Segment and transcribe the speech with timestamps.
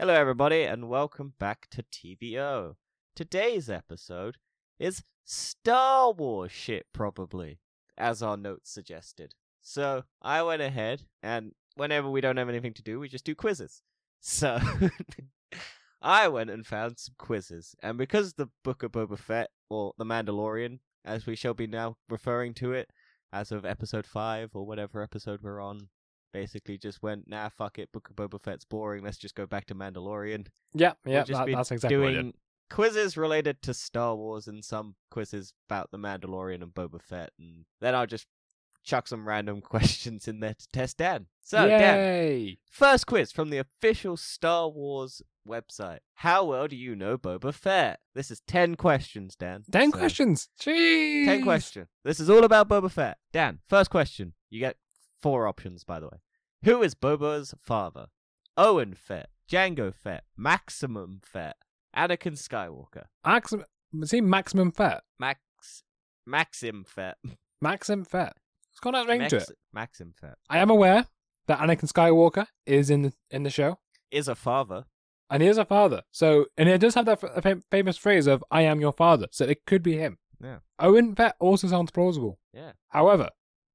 [0.00, 2.76] Hello, everybody, and welcome back to TBO.
[3.14, 4.38] Today's episode
[4.78, 7.58] is Star Wars shit, probably,
[7.98, 9.34] as our notes suggested.
[9.60, 13.34] So I went ahead, and whenever we don't have anything to do, we just do
[13.34, 13.82] quizzes.
[14.20, 14.58] So
[16.00, 20.06] I went and found some quizzes, and because the Book of Boba Fett, or The
[20.06, 22.88] Mandalorian, as we shall be now referring to it,
[23.34, 25.90] as of episode 5 or whatever episode we're on,
[26.32, 29.66] basically just went, nah, fuck it, Book of Boba Fett's boring, let's just go back
[29.66, 30.46] to Mandalorian.
[30.74, 32.34] Yeah, yeah, just that, that's exactly doing
[32.70, 37.64] quizzes related to Star Wars and some quizzes about the Mandalorian and Boba Fett, and
[37.80, 38.26] then I'll just
[38.82, 41.26] chuck some random questions in there to test Dan.
[41.42, 42.58] So, Dan, Yay!
[42.70, 45.98] first quiz from the official Star Wars website.
[46.14, 48.00] How well do you know Boba Fett?
[48.14, 49.64] This is 10 questions, Dan.
[49.70, 50.48] Ten So, questions.
[50.60, 51.24] Jeez.
[51.24, 51.88] 10 questions.
[52.04, 53.18] This is all about Boba Fett.
[53.32, 54.34] Dan, first question.
[54.48, 54.76] You get
[55.20, 56.18] four options, by the way.
[56.64, 58.06] Who is Boba's father?
[58.56, 61.56] Owen Fett, Django Fett, Maximum Fett,
[61.96, 63.64] Anakin Skywalker, Maximum.
[64.04, 65.02] See, maximum Fett?
[65.18, 65.82] Max,
[66.26, 67.16] Maxim Fett.
[67.62, 68.34] Maximum fat.
[68.70, 69.50] It's got a ring to it.
[69.72, 71.06] Maxim Fett I am aware
[71.46, 73.78] that Anakin Skywalker is in the in the show,
[74.10, 74.84] is a father.
[75.28, 76.02] and he is a father.
[76.10, 79.44] So, and he does have that f- famous phrase of "I am your father," so
[79.44, 80.18] it could be him.
[80.42, 80.58] Yeah.
[80.78, 82.38] Owen Fett also sounds plausible.
[82.54, 82.72] Yeah.
[82.88, 83.28] However,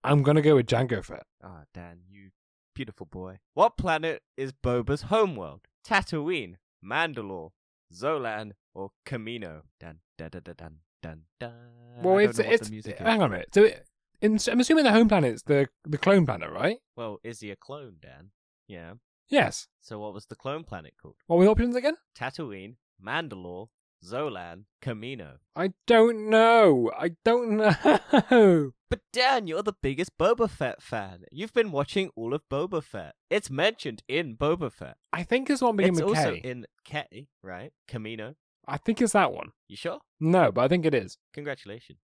[0.05, 1.23] I'm gonna go with Django Fett.
[1.43, 2.29] Ah, Dan, you
[2.73, 3.39] beautiful boy.
[3.53, 5.61] What planet is Boba's homeworld?
[5.85, 7.51] Tatooine, Mandalore,
[7.93, 9.61] Zolan, or Kamino?
[9.79, 11.21] Dun dun dun dun dun dun.
[11.39, 12.03] dun.
[12.03, 12.99] Well, it's it's the music is.
[12.99, 13.49] hang on a minute.
[13.53, 13.87] So, it,
[14.21, 16.77] in, I'm assuming the home planet's the the clone planet, right?
[16.95, 18.31] Well, is he a clone, Dan?
[18.67, 18.93] Yeah.
[19.27, 19.67] Yes.
[19.81, 21.15] So what was the clone planet called?
[21.27, 21.95] What were the options again?
[22.17, 23.67] Tatooine, Mandalore,
[24.05, 25.37] Zolan, Kamino.
[25.55, 26.91] I don't know.
[26.97, 28.71] I don't know.
[28.89, 31.23] But Dan, you're the biggest Boba Fett fan.
[31.31, 33.15] You've been watching all of Boba Fett.
[33.29, 34.97] It's mentioned in Boba Fett.
[35.11, 36.41] I think it's one beginning it's with also K.
[36.43, 37.71] in K, right?
[37.87, 38.35] Camino.
[38.67, 39.51] I think it's that one.
[39.67, 39.99] You sure?
[40.19, 41.17] No, but I think it is.
[41.33, 41.99] Congratulations.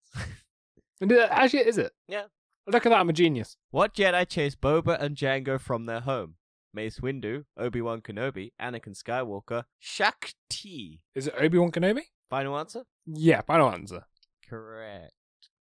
[0.99, 1.91] And it- Actually, is it?
[2.07, 2.25] Yeah.
[2.67, 2.99] Look at that.
[2.99, 3.57] I'm a genius.
[3.71, 6.35] what Jedi chased Boba and Django from their home?
[6.73, 11.01] Mace Windu, Obi Wan Kenobi, Anakin Skywalker, Shaak Ti.
[11.15, 12.01] Is it Obi Wan Kenobi?
[12.29, 12.83] Final answer?
[13.05, 14.03] Yeah, final answer.
[14.47, 15.11] Correct.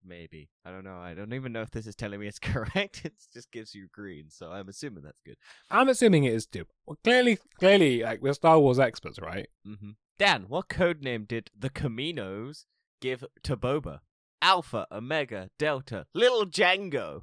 [0.05, 0.49] Maybe.
[0.65, 0.97] I don't know.
[0.99, 3.03] I don't even know if this is telling me it's correct.
[3.05, 5.37] It just gives you green, so I'm assuming that's good.
[5.71, 6.65] I'm assuming it is too.
[6.87, 9.49] Well, clearly, clearly, like we're Star Wars experts, right?
[9.65, 12.67] hmm Dan, what code name did the Caminos
[13.01, 14.01] give to Boba?
[14.43, 17.23] Alpha, Omega, Delta, Little Django.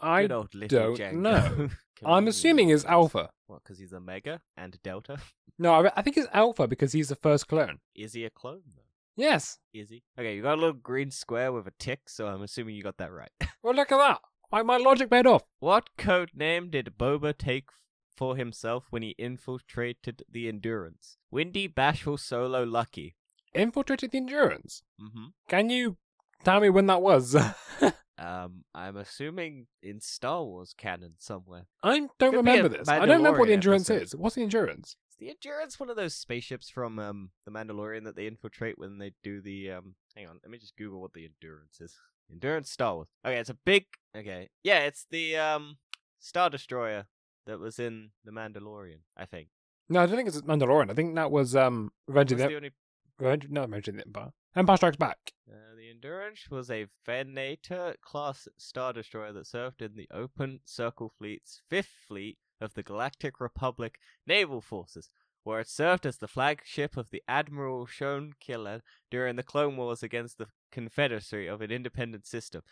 [0.00, 1.14] I Good old Little don't Django.
[1.20, 1.68] know.
[2.04, 2.90] I'm assuming it's Caminos.
[2.90, 3.30] Alpha.
[3.46, 5.18] What, because he's Omega and Delta?
[5.60, 7.80] No, I, I think it's Alpha because he's the first clone.
[7.92, 8.82] Is he a clone, though?
[9.16, 9.58] Yes.
[9.74, 10.04] Is he?
[10.16, 12.98] Okay, you got a little green square with a tick, so I'm assuming you got
[12.98, 13.32] that right.
[13.64, 14.20] Well, look at that.
[14.52, 15.42] My, my logic paid off.
[15.58, 17.70] what code name did Boba take
[18.16, 21.16] for himself when he infiltrated the Endurance?
[21.32, 23.16] Windy, Bashful, Solo, Lucky.
[23.52, 24.82] Infiltrated the Endurance.
[25.02, 25.26] Mm-hmm.
[25.48, 25.96] Can you
[26.44, 27.34] tell me when that was?
[28.18, 31.66] Um, I'm assuming in Star Wars canon somewhere.
[31.82, 32.88] I don't Could remember this.
[32.88, 34.04] I don't remember what the Endurance episode.
[34.04, 34.16] is.
[34.16, 34.96] What's the Endurance?
[35.10, 38.98] Is the Endurance one of those spaceships from um the Mandalorian that they infiltrate when
[38.98, 39.94] they do the um?
[40.16, 41.96] Hang on, let me just Google what the Endurance is.
[42.30, 43.08] Endurance Star Wars.
[43.24, 43.86] Okay, it's a big.
[44.16, 45.76] Okay, yeah, it's the um
[46.18, 47.06] Star Destroyer
[47.46, 49.00] that was in the Mandalorian.
[49.16, 49.48] I think.
[49.88, 50.90] No, I don't think it's Mandalorian.
[50.90, 52.70] I think that was um Revenge of the, the only
[53.18, 54.32] Revenge, no, Revenge of the Empire.
[54.56, 55.18] Empire Strikes Back.
[55.50, 55.67] Uh,
[56.00, 61.90] Endurance was a Venator class star destroyer that served in the Open Circle Fleet's Fifth
[62.06, 65.10] Fleet of the Galactic Republic Naval Forces,
[65.42, 70.04] where it served as the flagship of the Admiral Shone Killer during the Clone Wars
[70.04, 72.62] against the Confederacy of an independent system.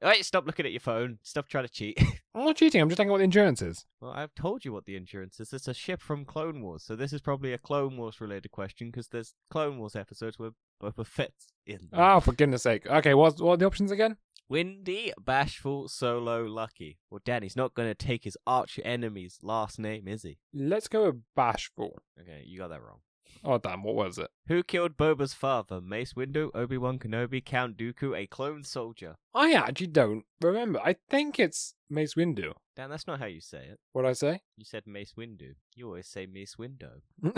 [0.00, 1.18] Wait, stop looking at your phone.
[1.24, 2.00] Stop trying to cheat.
[2.36, 2.80] I'm not cheating.
[2.80, 3.84] I'm just talking about the Endurance is.
[4.00, 5.52] well, I've told you what the Endurance is.
[5.52, 8.92] It's a ship from Clone Wars, so this is probably a Clone Wars related question
[8.92, 10.50] because there's Clone Wars episodes where
[10.82, 11.88] Boba Fett's in.
[11.92, 12.86] Oh, for goodness sake.
[12.86, 14.16] Okay, what's, what are the options again?
[14.48, 16.98] Windy, bashful, solo, lucky.
[17.10, 20.38] Well, Danny's not going to take his arch enemy's last name, is he?
[20.54, 21.98] Let's go with Bashful.
[22.20, 23.00] Okay, you got that wrong.
[23.44, 23.82] Oh, damn.
[23.82, 24.30] What was it?
[24.48, 25.80] Who killed Boba's father?
[25.80, 29.16] Mace Windu, Obi Wan Kenobi, Count Dooku, a clone soldier.
[29.34, 30.80] Oh, I actually don't remember.
[30.80, 32.52] I think it's Mace Windu.
[32.76, 33.78] Dan, that's not how you say it.
[33.92, 34.42] What'd I say?
[34.56, 35.54] You said Mace Windu.
[35.74, 37.00] You always say Mace Window.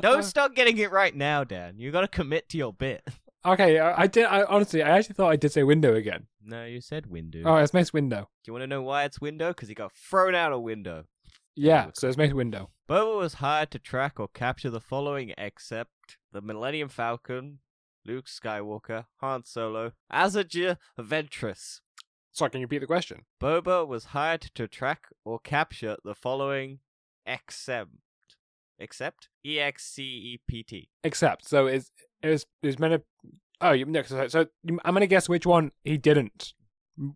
[0.00, 1.78] Don't start getting it right now, Dan.
[1.78, 3.02] You got to commit to your bit.
[3.44, 4.26] Okay, I, I did.
[4.26, 6.28] I honestly, I actually thought I did say window again.
[6.44, 7.42] No, you said window.
[7.44, 8.20] Oh, it's Mace Window.
[8.44, 9.48] Do you want to know why it's Window?
[9.48, 11.06] Because he got thrown out a window.
[11.54, 12.70] Yeah, so it's Mace Window.
[12.88, 17.58] Boba was hired to track or capture the following except the Millennium Falcon,
[18.06, 21.80] Luke Skywalker, Han Solo, Asajj Ventress.
[22.32, 23.26] Sorry, can you repeat the question?
[23.40, 26.78] Boba was hired to track or capture the following
[27.26, 27.98] exempt.
[28.78, 30.88] Except E X C E P T.
[31.04, 33.02] Except, so it's it's meant to.
[33.60, 36.54] Oh, you, no, so, so I'm gonna guess which one he didn't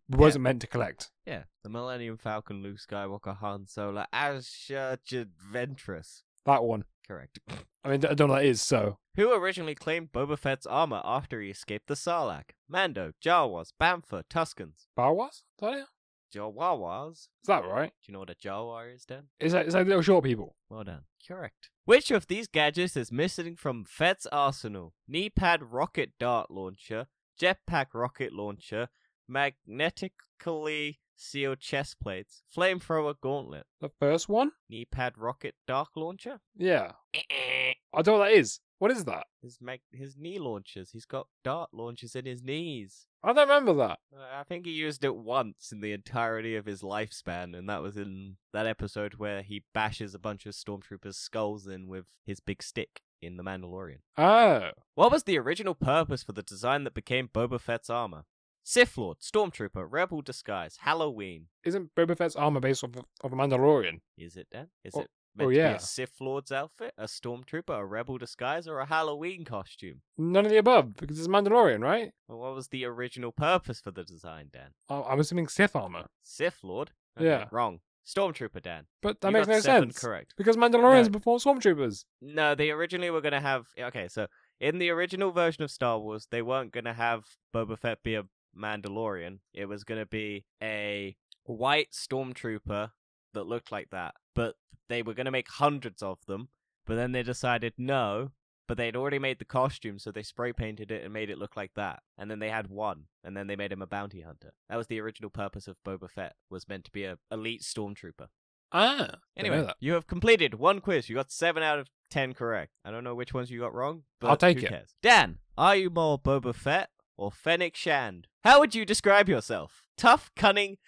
[0.08, 1.10] wasn't meant to collect.
[1.26, 6.22] Yeah, the Millennium Falcon, Luke Skywalker, Han Solo, Asajj Ventress.
[6.44, 6.84] That one.
[7.06, 7.38] Correct.
[7.84, 8.60] I mean, I don't know what that is.
[8.60, 12.50] So Who originally claimed Boba Fett's armor after he escaped the Sarlacc?
[12.68, 14.88] Mando, Jawas, Bantha, Tuscans.
[14.98, 15.28] Bawas?
[15.28, 15.86] Is that it?
[16.34, 17.12] Jawawas?
[17.12, 17.92] Is that right?
[18.02, 19.24] Do you know what a Jawar is, Dan?
[19.38, 20.56] Is that is that little short people?
[20.68, 21.02] Well done.
[21.26, 21.70] Correct.
[21.84, 24.94] Which of these gadgets is missing from Fett's arsenal?
[25.06, 27.06] Knee pad rocket dart launcher,
[27.40, 28.88] jetpack rocket launcher,
[29.28, 34.52] magnetically sealed chest plates, flamethrower gauntlet, The first one?
[34.68, 36.40] knee pad rocket dart launcher.
[36.56, 36.92] Yeah.
[37.14, 38.60] I don't know what that is.
[38.78, 39.26] What is that?
[39.40, 40.90] His mag- his knee launchers.
[40.90, 43.06] He's got dart launchers in his knees.
[43.24, 43.98] I don't remember that.
[44.14, 47.80] Uh, I think he used it once in the entirety of his lifespan, and that
[47.80, 52.40] was in that episode where he bashes a bunch of stormtroopers' skulls in with his
[52.40, 54.00] big stick in The Mandalorian.
[54.18, 54.72] Oh.
[54.94, 58.24] What was the original purpose for the design that became Boba Fett's armor?
[58.68, 61.46] Sith Lord, Stormtrooper, Rebel disguise, Halloween.
[61.64, 64.00] Isn't Boba Fett's armor based off of, of a Mandalorian?
[64.18, 64.66] Is it then?
[64.82, 65.74] Is Oh- it oh, meant oh, to be yeah.
[65.76, 70.00] a Sith Lord's outfit, a Stormtrooper, a Rebel disguise, or a Halloween costume?
[70.18, 72.10] None of the above, because it's Mandalorian, right?
[72.26, 74.70] Well, what was the original purpose for the design, Dan?
[74.90, 76.06] I'm assuming Sith armor.
[76.24, 76.90] Sith Lord?
[77.20, 77.44] Yeah.
[77.52, 77.78] Wrong.
[78.04, 78.86] Stormtrooper, Dan.
[79.00, 79.96] But that You makes no sense.
[79.98, 80.34] Correct.
[80.36, 81.10] Because Mandalorians No.
[81.10, 82.04] before Stormtroopers.
[82.20, 83.66] No, they originally were going to have.
[83.78, 84.26] Okay, so
[84.60, 87.24] in the original version of Star Wars, they weren't going to have
[87.54, 88.24] Boba Fett be a
[88.56, 89.38] Mandalorian.
[89.54, 92.90] It was going to be a white stormtrooper
[93.34, 94.14] that looked like that.
[94.34, 94.56] But
[94.88, 96.48] they were going to make hundreds of them.
[96.86, 98.30] But then they decided no.
[98.68, 101.56] But they'd already made the costume, so they spray painted it and made it look
[101.56, 102.02] like that.
[102.18, 104.54] And then they had one, and then they made him a bounty hunter.
[104.68, 106.34] That was the original purpose of Boba Fett.
[106.50, 108.26] Was meant to be a elite stormtrooper.
[108.72, 109.18] Ah.
[109.36, 111.08] Anyway, you have completed one quiz.
[111.08, 112.72] You got seven out of ten correct.
[112.84, 114.70] I don't know which ones you got wrong, but I'll take who it.
[114.70, 114.94] cares?
[115.00, 118.28] Dan, are you more Boba Fett or Fennec Shand?
[118.44, 119.82] How would you describe yourself?
[119.96, 120.78] Tough, cunning,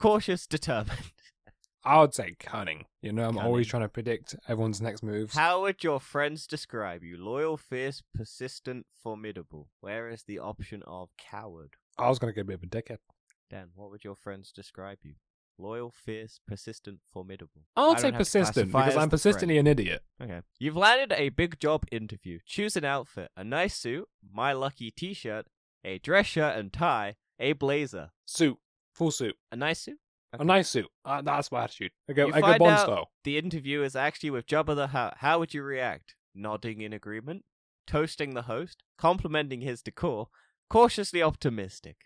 [0.00, 1.12] cautious, determined.
[1.84, 2.84] I would say cunning.
[3.02, 3.46] You know, I'm Cunning.
[3.46, 5.34] always trying to predict everyone's next moves.
[5.34, 7.16] How would your friends describe you?
[7.16, 9.68] Loyal, fierce, persistent, formidable.
[9.80, 11.74] Where is the option of coward?
[11.96, 12.98] I was going to get a bit of a dickhead.
[13.48, 15.14] Dan, what would your friends describe you?
[15.56, 17.62] Loyal, fierce, persistent, formidable.
[17.74, 20.02] I'll say don't have to persistent because I'm persistently an idiot.
[20.22, 20.40] Okay.
[20.58, 22.38] You've landed a big job interview.
[22.44, 23.30] Choose an outfit.
[23.36, 25.46] A nice suit, my lucky t-shirt,
[25.84, 28.10] a dress shirt and tie, a blazer.
[28.26, 28.58] Suit.
[28.94, 29.36] Full suit.
[29.52, 29.98] A nice suit?
[30.32, 30.86] A nice suit.
[31.04, 31.92] Uh, that's my attitude.
[32.08, 33.10] I go, You I go find Bond out- style.
[33.24, 35.14] The interview is actually with Jabba the Hutt.
[35.18, 36.14] How would you react?
[36.34, 37.44] Nodding in agreement?
[37.86, 38.82] Toasting the host?
[38.98, 40.28] Complimenting his decor?
[40.68, 41.96] Cautiously optimistic?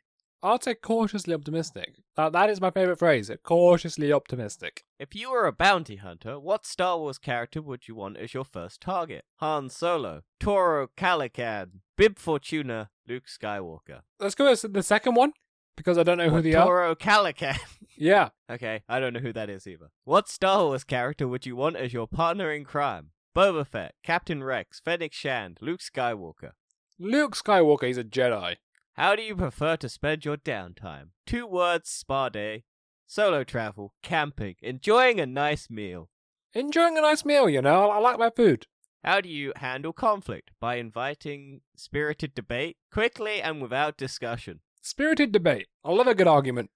[0.42, 1.94] I'll say cautiously optimistic.
[2.16, 3.30] That, that is my favorite phrase.
[3.44, 4.84] Cautiously optimistic.
[4.98, 8.44] If you were a bounty hunter, what Star Wars character would you want as your
[8.44, 9.24] first target?
[9.36, 14.00] Han Solo, Toro Calican, Bib Fortuna, Luke Skywalker.
[14.18, 15.32] Let's go with the second one
[15.76, 16.66] because I don't know who What, they are.
[16.66, 17.58] Toro Calican.
[17.94, 18.30] Yeah.
[18.50, 19.90] Okay, I don't know who that is either.
[20.04, 23.10] What Star Wars character would you want as your partner in crime?
[23.36, 26.52] Boba Fett, Captain Rex, Fennec Shand, Luke Skywalker.
[26.98, 28.56] Luke Skywalker, he's a Jedi.
[28.94, 31.08] How do you prefer to spend your downtime?
[31.26, 32.64] Two words spa day,
[33.06, 36.10] solo travel, camping, enjoying a nice meal.
[36.52, 37.90] Enjoying a nice meal, you know.
[37.90, 38.66] I, like my food.
[39.02, 40.50] How do you handle conflict?
[40.60, 44.60] By inviting spirited debate, quickly and without discussion.
[44.82, 45.68] Spirited debate.
[45.82, 46.70] I love a good argument.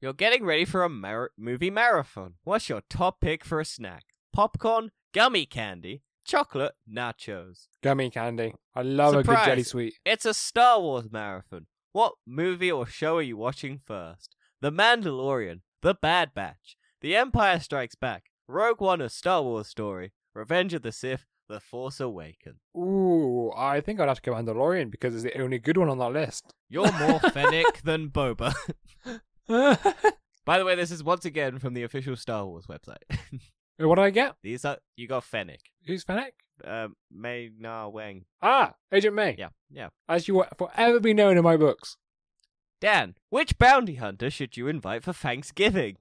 [0.00, 2.34] You're getting ready for a mar- movie marathon.
[2.42, 4.06] What's your top pick for a snack?
[4.32, 7.68] Popcorn, gummy candy, chocolate, nachos.
[7.82, 8.54] Gummy candy.
[8.74, 9.94] I love a good jelly sweet.
[10.04, 11.66] It's a Star Wars marathon.
[11.92, 14.36] What movie or show are you watching first?
[14.60, 20.12] The Mandalorian, The Bad Batch, The Empire Strikes Back, Rogue One, a Star Wars story,
[20.34, 22.60] Revenge of the Sith, The Force Awakens.
[22.76, 25.98] Ooh, I think I'd have to go Mandalorian because it's the only good one on
[25.98, 26.54] that list.
[26.68, 28.54] You're more Fennec than Boba.
[30.46, 33.02] By the way, this is once again from the official Star Wars website.
[33.88, 34.34] what do I get?
[34.42, 36.34] These are you got Fennec, Who's Fennec?
[36.64, 38.24] um, Ming-Na Wen.
[38.42, 39.34] Ah, Agent May.
[39.38, 39.88] Yeah, yeah.
[40.08, 41.96] As you will forever be known in my books.
[42.80, 45.96] Dan, which bounty hunter should you invite for Thanksgiving?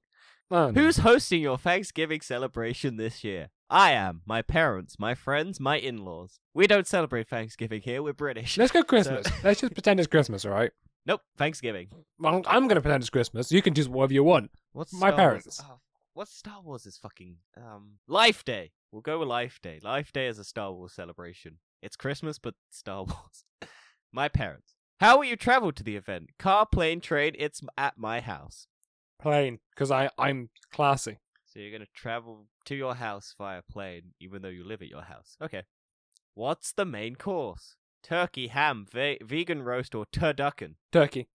[0.52, 0.82] Oh, no.
[0.82, 3.50] Who's hosting your Thanksgiving celebration this year?
[3.70, 6.40] I am, my parents, my friends, my in laws.
[6.56, 8.58] We don't celebrate Thanksgiving here, we're British.
[8.58, 9.28] Let's go Christmas.
[9.44, 10.72] Let's just pretend it's Christmas, all right?
[11.06, 11.88] Nope, Thanksgiving.
[12.20, 13.52] Well, I'm going to pretend it's Christmas.
[13.52, 14.52] You can choose whatever you want.
[14.74, 15.46] What's My Star parents.
[15.46, 15.62] Wars?
[15.64, 15.80] Oh,
[16.20, 18.72] what's Star Wars is fucking um Life Day.
[18.92, 19.80] We'll go with Life Day.
[19.82, 21.60] Life Day is a Star Wars celebration.
[21.82, 23.46] It's Christmas, but Star Wars.
[24.12, 24.74] my parents.
[25.00, 26.32] How will you travel to the event?
[26.38, 27.36] Car, plane, train.
[27.40, 28.68] It's at my house.
[29.22, 31.20] Plane, because I I'm classy.
[31.46, 35.04] So you're gonna travel to your house via plane, even though you live at your
[35.04, 35.38] house.
[35.42, 35.64] Okay.
[36.34, 37.78] What's the main course?
[38.04, 40.76] Turkey, ham, ve- vegan roast, or turducken?
[40.92, 41.30] Turkey.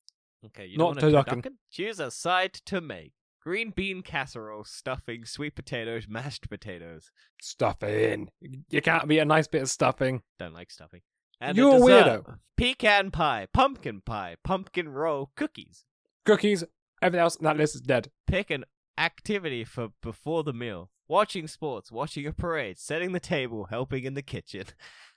[0.44, 1.42] Okay, you Not don't want a turducken.
[1.42, 1.56] turducken?
[1.70, 3.14] Choose a side to make.
[3.44, 7.10] Green bean casserole, stuffing, sweet potatoes, mashed potatoes.
[7.42, 8.30] Stuffing.
[8.70, 10.22] You can't beat a nice bit of stuffing.
[10.38, 11.02] Don't like stuffing.
[11.40, 12.38] And You're a dessert, weirdo.
[12.56, 15.84] Pecan pie, pumpkin pie, pumpkin roll, cookies.
[16.24, 16.64] Cookies.
[17.02, 18.10] Everything else on that list is dead.
[18.26, 18.64] Pick an
[18.96, 20.90] activity for before the meal.
[21.06, 24.64] Watching sports, watching a parade, setting the table, helping in the kitchen.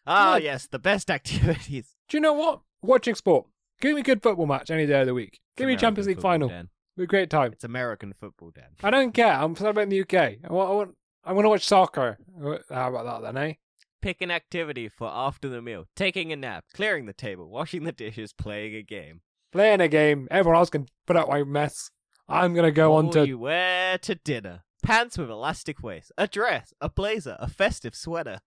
[0.10, 0.52] Ah, Yeah.
[0.54, 1.96] yes, the best activities.
[2.08, 2.62] Do you know what?
[2.82, 3.48] Watching sport.
[3.82, 5.40] Give me a good football match any day of the week.
[5.58, 6.48] Give me a Champions League final.
[6.48, 6.70] Dan.
[6.98, 7.54] Be a great time.
[7.54, 8.70] It's American football, Dan.
[8.82, 9.32] I don't care.
[9.32, 10.38] I'm celebrating the UK.
[10.44, 10.70] I want.
[10.70, 10.96] I want.
[11.24, 12.18] I want to watch soccer.
[12.44, 13.54] Uh, How about that then, eh?
[14.02, 15.86] Pick an activity for after the meal.
[15.96, 19.22] Taking a nap, clearing the table, washing the dishes, playing a game.
[19.52, 20.28] Playing a game.
[20.32, 21.92] Everyone else can put out my mess.
[22.28, 23.28] I'm gonna go what on to.
[23.28, 24.64] you wear to dinner?
[24.82, 28.40] Pants with elastic waist, a dress, a blazer, a festive sweater.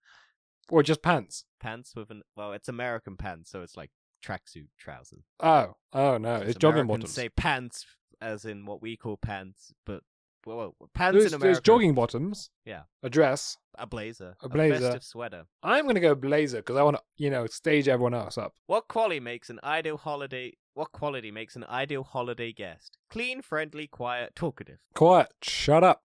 [0.69, 1.45] Or just pants.
[1.61, 3.91] Pants with an well, it's American pants, so it's like
[4.25, 5.23] tracksuit trousers.
[5.39, 5.75] Oh.
[5.93, 6.37] Oh no.
[6.37, 7.13] It's, jogging bottoms.
[7.13, 7.85] Say pants
[8.21, 10.03] as in what we call pants, but
[10.47, 11.45] well, well pants There's, in America.
[11.45, 12.51] there's jogging bottoms.
[12.65, 12.83] Yeah.
[13.03, 13.57] A dress.
[13.79, 14.37] A blazer.
[14.43, 14.81] A blazer.
[14.81, 15.45] festive sweater.
[15.63, 18.55] I'm gonna go blazer because I want to, you know, stage everyone else up.
[18.67, 20.55] What quality makes an ideal holiday?
[20.75, 22.97] What quality makes an ideal holiday guest?
[23.11, 24.79] Clean, friendly, quiet, talkative.
[24.95, 25.29] Quiet.
[25.43, 26.03] Shut up.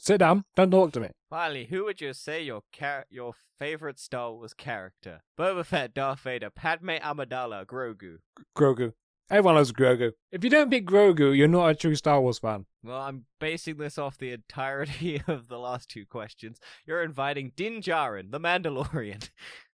[0.00, 0.44] Sit down.
[0.54, 1.08] Don't talk to me.
[1.28, 5.22] Finally, who would you say your char- your favorite Star Wars character?
[5.38, 8.18] Boba Fett, Darth Vader, Padme Amidala, Grogu.
[8.56, 8.92] Grogu.
[9.30, 10.12] Everyone loves Grogu.
[10.32, 12.64] If you don't pick Grogu, you're not a true Star Wars fan.
[12.82, 16.58] Well, I'm basing this off the entirety of the last two questions.
[16.86, 19.28] You're inviting Din Djarin, the Mandalorian,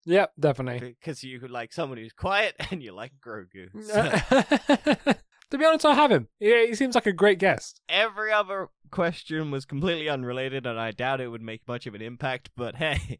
[0.05, 0.95] Yep, definitely.
[0.99, 3.69] because you like someone who's quiet and you like Grogu.
[3.83, 5.13] So-
[5.51, 6.27] to be honest, I have him.
[6.39, 7.81] Yeah, he seems like a great guest.
[7.89, 12.03] Every other question was completely unrelated, and I doubt it would make much of an
[12.03, 13.17] impact, but hey.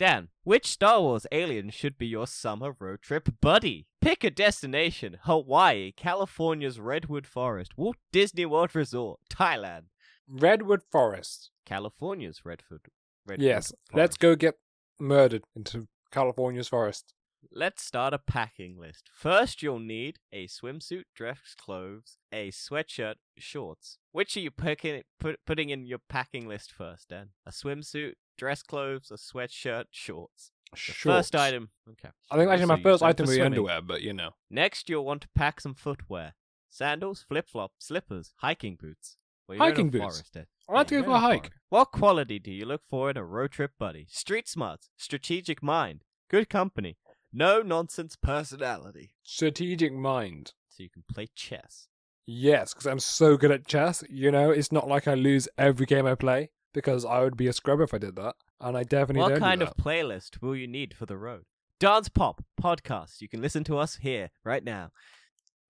[0.00, 3.86] Dan, which Star Wars alien should be your summer road trip buddy?
[4.00, 9.88] Pick a destination Hawaii, California's Redwood Forest, Walt Disney World Resort, Thailand,
[10.26, 11.50] Redwood Forest.
[11.66, 12.80] California's Redwood.
[13.26, 14.54] Redwood Yes, let's go get
[14.98, 17.12] murdered into California's forest.
[17.52, 19.10] Let's start a packing list.
[19.14, 23.98] First, you'll need a swimsuit, dress clothes, a sweatshirt, shorts.
[24.12, 27.30] Which are you picking, put, putting in your packing list first, Dan?
[27.46, 30.52] A swimsuit, dress clothes, a sweatshirt, shorts.
[30.72, 31.70] The First item.
[31.88, 32.10] Okay.
[32.30, 34.30] I think actually So my first item would be underwear, but you know.
[34.50, 36.34] Next, you'll want to pack some footwear:
[36.68, 39.16] sandals, flip flops, slippers, hiking boots.
[39.48, 40.02] Well, you're in a Hiking boots.
[40.02, 40.46] forest, Dan.
[40.68, 41.40] I like to go for a hike.
[41.46, 41.52] forest.
[41.70, 44.06] What quality do you look for in a road trip buddy?
[44.10, 46.98] Street smarts, strategic mind, good company,
[47.32, 49.12] no nonsense personality.
[49.22, 50.52] Strategic mind.
[50.68, 51.88] So you can play chess.
[52.26, 54.04] Yes, because I'm so good at chess.
[54.08, 57.48] You know, it's not like I lose every game I play because I would be
[57.48, 59.68] a scrub if I did that, and I definitely What don't do kind that.
[59.70, 61.42] of playlist will you need for the road?
[61.80, 63.20] Dance pop, podcast.
[63.20, 64.90] You can listen to us here, right now.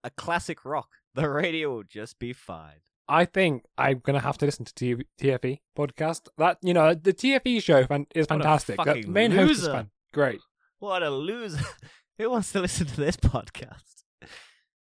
[0.04, 0.88] A classic rock.
[1.14, 2.80] The radio will just be fine.
[3.08, 6.28] I think I'm gonna have to listen to T- TFE podcast.
[6.38, 8.76] That you know, the TFE show fan- is What fantastic.
[8.76, 9.72] The fucking main host is loser.
[9.72, 10.40] fan- great.
[10.80, 11.62] What a loser.
[12.18, 14.04] Who wants to listen to this podcast?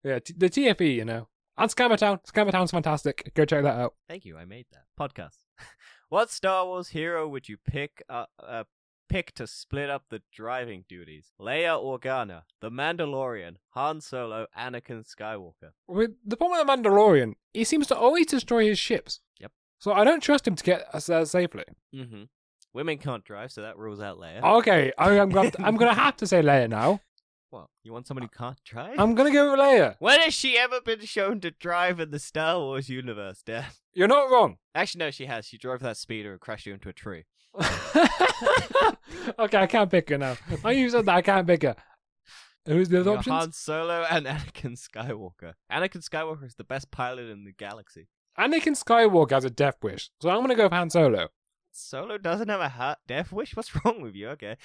[0.04, 2.20] Yeah, t- the TFE, you know, and Scammertown.
[2.26, 3.32] Scammertown's fantastic.
[3.36, 3.94] Go check that out.
[4.10, 4.38] Thank you.
[4.38, 5.38] I made that podcast.
[6.10, 8.04] what Star Wars hero would you pick?
[8.10, 8.64] Uh, uh,
[9.08, 11.32] pick to split up the driving duties?
[11.40, 15.72] Leia Organa, The Mandalorian, Han Solo, Anakin Skywalker.
[15.88, 19.20] With the problem with the Mandalorian, he seems to always destroy his ships.
[19.40, 19.52] Yep.
[19.78, 21.66] So I don't trust him to get us there safely.
[21.96, 22.24] Mm-hmm.
[22.74, 24.42] Women can't drive, so that rules out Leia.
[24.60, 27.00] Okay, I- I'm gonna, I'm gonna have to say Leia now.
[27.54, 27.68] What?
[27.84, 28.96] You want somebody who can't drive?
[28.98, 29.96] I'm gonna go with Leia.
[30.00, 33.66] when has she ever been shown to drive in the Star Wars universe, Dan?
[33.94, 34.58] You're not wrong.
[34.74, 35.46] Actually, no, she has.
[35.46, 37.26] She drove that speeder and crashed you into a tree.
[39.40, 40.36] okay, I can't pick her now.
[40.64, 41.76] Now you said that, I can't pick her.
[42.66, 43.34] Who's the other option?
[43.34, 45.54] Han Solo and Anakin Skywalker.
[45.72, 48.08] Anakin Skywalker is the best pilot in the galaxy.
[48.40, 51.28] Anakin Skywalker has a death wish, so I'm gonna go with Han Solo.
[51.76, 53.56] Solo doesn't have a ha- death wish?
[53.56, 54.30] What's wrong with you?
[54.30, 54.58] Okay.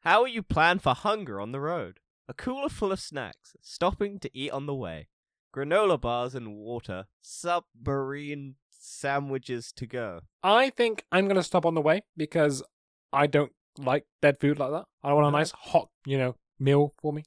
[0.00, 2.00] How will you plan for hunger on the road?
[2.28, 5.08] A cooler full of snacks, stopping to eat on the way,
[5.54, 10.20] granola bars and water, submarine sandwiches to go.
[10.42, 12.62] I think I'm gonna stop on the way because
[13.12, 14.86] I don't like dead food like that.
[15.02, 15.38] I want a uh-huh.
[15.38, 17.24] nice hot, you know, meal for me.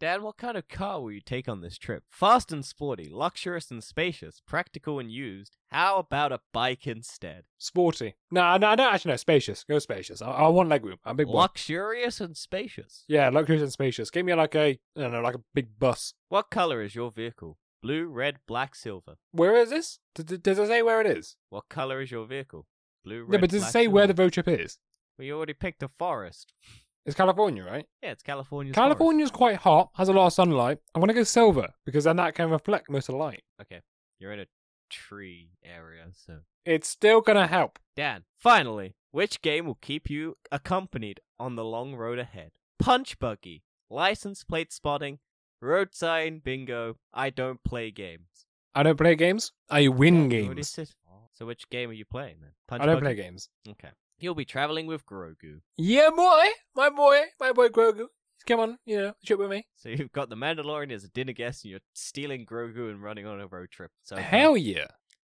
[0.00, 2.04] Dan, what kind of car will you take on this trip?
[2.08, 5.56] Fast and sporty, luxurious and spacious, practical and used.
[5.72, 7.44] How about a bike instead?
[7.58, 8.14] Sporty.
[8.30, 9.16] No, no, I don't actually know.
[9.16, 9.64] Spacious.
[9.64, 10.22] Go spacious.
[10.22, 10.98] I, I want leg room.
[11.04, 11.32] I'm a big boy.
[11.32, 13.04] Luxurious and spacious.
[13.08, 14.10] Yeah, luxurious and spacious.
[14.10, 16.14] Give me like a, I don't know, like a big bus.
[16.28, 17.58] What color is your vehicle?
[17.82, 19.16] Blue, red, black, silver.
[19.32, 19.98] Where is this?
[20.14, 21.34] Does it say where it is?
[21.50, 22.66] What color is your vehicle?
[23.04, 24.78] Blue, red, yeah, but does it say where the road trip is?
[25.18, 26.52] Well, you already picked a forest.
[27.06, 27.86] It's California, right?
[28.02, 30.78] Yeah, it's California's California's quite hot, has a lot of sunlight.
[30.94, 33.42] I'm gonna go silver because then that can reflect most of the light.
[33.62, 33.80] Okay,
[34.18, 34.46] you're in a
[34.90, 36.40] tree area, so.
[36.66, 37.78] It's still gonna help.
[37.96, 42.52] Dan, finally, which game will keep you accompanied on the long road ahead?
[42.78, 45.18] Punch buggy, license plate spotting,
[45.62, 46.96] road sign bingo.
[47.14, 48.46] I don't play games.
[48.74, 49.52] I don't play games.
[49.70, 50.94] I win already games.
[51.32, 52.50] So which game are you playing then?
[52.66, 53.14] Punch I don't buggy?
[53.14, 53.48] play games.
[53.68, 53.90] Okay.
[54.20, 55.60] You'll be traveling with Grogu.
[55.76, 56.44] Yeah, boy,
[56.74, 58.06] my boy, my boy Grogu.
[58.46, 59.66] Come on, you know, ship with me.
[59.76, 63.26] So you've got the Mandalorian as a dinner guest, and you're stealing Grogu and running
[63.26, 63.90] on a road trip.
[64.02, 64.86] So um, Hell yeah,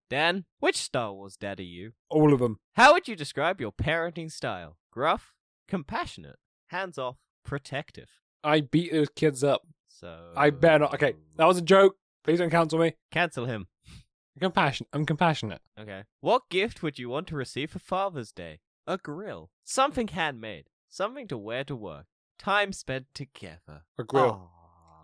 [0.08, 1.92] Dan, which Star Wars dad are you?
[2.08, 2.58] all of them.
[2.74, 4.76] How would you describe your parenting style?
[4.92, 5.34] Gruff,
[5.68, 6.36] compassionate,
[6.68, 8.08] hands off, protective.
[8.44, 9.62] I beat those kids up.
[9.88, 10.94] So I better not.
[10.94, 11.96] Okay, that was a joke.
[12.24, 12.94] Please don't cancel me.
[13.10, 13.66] cancel him.
[14.38, 14.86] Compassion.
[14.94, 15.60] I'm compassionate.
[15.78, 16.04] Okay.
[16.20, 18.60] What gift would you want to receive for Father's Day?
[18.90, 22.06] A grill, something handmade, something to wear to work,
[22.40, 23.84] time spent together.
[23.98, 24.50] A grill.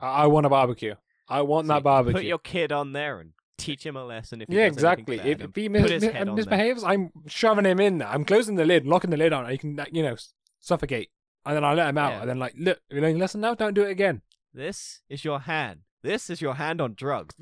[0.02, 0.96] I, I want a barbecue.
[1.28, 2.14] I want So that barbecue.
[2.18, 4.42] Put your kid on there and teach him a lesson.
[4.42, 5.16] If he yeah, does anything exactly.
[5.18, 6.34] bad If, and if he put mis- his mis- head on there.
[6.34, 8.08] misbehaves, I'm shoving him in there.
[8.08, 9.48] I'm closing the lid, locking the lid on.
[9.52, 11.10] You can, you know, s- suffocate,
[11.44, 12.20] and then I let him out, Yeah.
[12.22, 13.54] and then like, look, you learned your lesson now.
[13.54, 14.22] Don't do it again.
[14.52, 15.80] This is your hand.
[16.02, 17.34] This is your hand on drugs.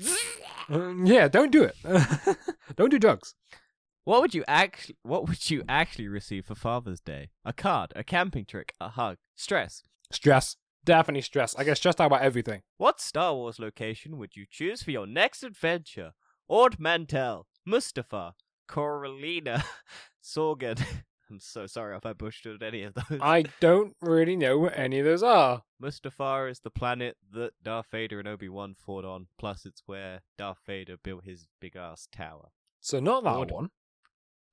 [0.69, 1.75] Mm, yeah, don't do it.
[2.75, 3.33] don't do drugs.
[4.05, 7.31] What would you actually what would you actually receive for Father's Day?
[7.43, 9.81] A card, a camping trick, a hug, stress.
[10.11, 11.55] Stress, definitely stress.
[11.55, 12.61] I get stressed out about everything.
[12.77, 16.13] What Star Wars location would you choose for your next adventure?
[16.47, 18.33] Ord Mantell, Mustafar,
[18.69, 19.63] Coralina,
[20.23, 20.79] Sorgan.
[21.31, 23.19] I'm so sorry if I butchered any of those.
[23.19, 25.63] I don't really know what any of those are.
[25.81, 30.21] Mustafar is the planet that Darth Vader and Obi Wan fought on, plus it's where
[30.37, 32.49] Darth Vader built his big ass tower.
[32.79, 33.69] So not that Ord- one.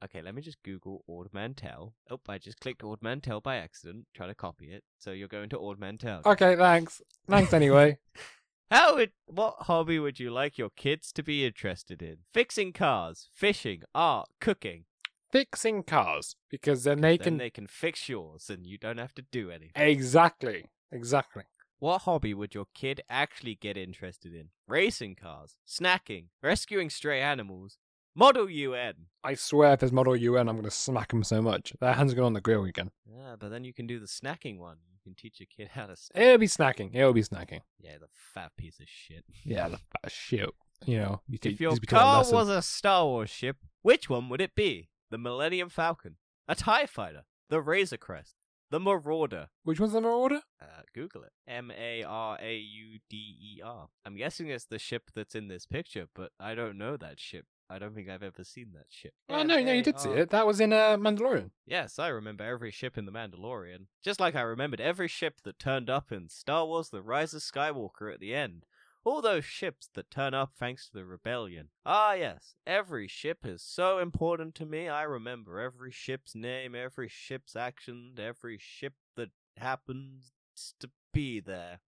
[0.04, 1.94] Okay, let me just Google Ord Mantell.
[2.10, 4.82] Oh, I just clicked Ord Mantell by accident, trying to copy it.
[4.98, 6.22] So you're going to Ord Mantell.
[6.26, 7.00] Okay, thanks.
[7.28, 7.98] Thanks anyway.
[8.70, 12.18] How would what hobby would you like your kids to be interested in?
[12.32, 14.84] Fixing cars, fishing, art, cooking.
[15.30, 19.14] Fixing cars because then they Then can they can fix yours and you don't have
[19.14, 19.72] to do anything.
[19.76, 21.44] exactly, exactly.
[21.80, 24.48] What hobby would your kid actually get interested in?
[24.66, 27.76] Racing cars, snacking, rescuing stray animals,
[28.14, 28.94] Model UN.
[29.24, 31.72] I swear, if there's Model UN, I'm gonna smack him so much.
[31.80, 32.90] Their hands are going on the grill again.
[33.06, 34.76] Yeah, but then you can do the snacking one.
[34.92, 36.22] You can teach your kid how to snack.
[36.22, 36.94] It'll be snacking.
[36.94, 37.60] It'll be snacking.
[37.78, 39.24] Yeah, the fat piece of shit.
[39.44, 40.50] Yeah, the fat shit.
[40.84, 44.40] You know, you If your a car was a Star Wars ship, which one would
[44.40, 44.88] it be?
[45.10, 46.16] The Millennium Falcon,
[46.48, 48.34] a TIE Fighter, the Razor Crest,
[48.70, 49.48] the Marauder.
[49.62, 50.40] Which one's the Marauder?
[50.60, 51.32] Uh, Google it.
[51.46, 53.88] M A R A U D E R.
[54.04, 57.44] I'm guessing it's the ship that's in this picture, but I don't know that ship.
[57.72, 59.14] I don't think I've ever seen that ship.
[59.30, 60.30] Oh no, no, you did see M A R it.
[60.30, 61.50] That was in uh, Mandalorian.
[61.66, 63.86] Yes, I remember every ship in The Mandalorian.
[64.04, 67.40] Just like I remembered every ship that turned up in Star Wars The Rise of
[67.40, 68.66] Skywalker at the end.
[69.04, 71.70] All those ships that turn up thanks to the rebellion.
[71.84, 74.88] Ah, yes, every ship is so important to me.
[74.88, 80.32] I remember every ship's name, every ship's action, every ship that happens
[80.78, 81.80] to be there.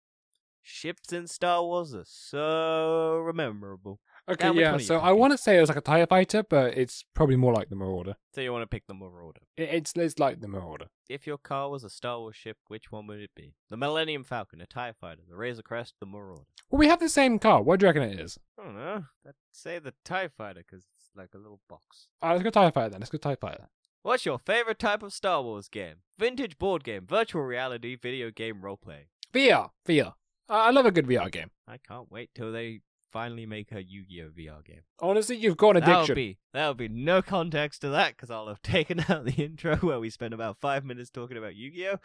[0.60, 4.00] Ships in Star Wars are so memorable.
[4.28, 4.78] Okay, yeah.
[4.78, 7.52] So I want to say it was like a Tie Fighter, but it's probably more
[7.52, 8.16] like the Marauder.
[8.34, 9.42] So you want to pick the Marauder.
[9.56, 10.86] It, it's it's like the Marauder.
[11.08, 13.54] If your car was a Star Wars ship, which one would it be?
[13.68, 16.44] The Millennium Falcon, a TIE Fighter, the Razor Crest, the Marauder.
[16.70, 17.62] Well, we have the same car.
[17.62, 18.38] What do you reckon it is?
[18.58, 19.04] I don't know.
[19.24, 22.08] Let's say the TIE Fighter, because it's like a little box.
[22.22, 23.00] All right, let's go Tie Fighter then.
[23.00, 23.68] Let's go Tie Fighter.
[24.02, 25.96] What's your favorite type of Star Wars game?
[26.18, 29.04] Vintage board game, virtual reality, video game, roleplay.
[29.32, 30.14] VR, VR.
[30.48, 31.50] I love a good VR game.
[31.66, 32.80] I can't wait till they
[33.14, 34.80] finally make a Yu-Gi-Oh VR game.
[35.00, 36.00] Honestly, you've got an addiction.
[36.00, 39.76] That'll be that'll be no context to that because I'll have taken out the intro
[39.76, 41.96] where we spent about five minutes talking about Yu-Gi-Oh.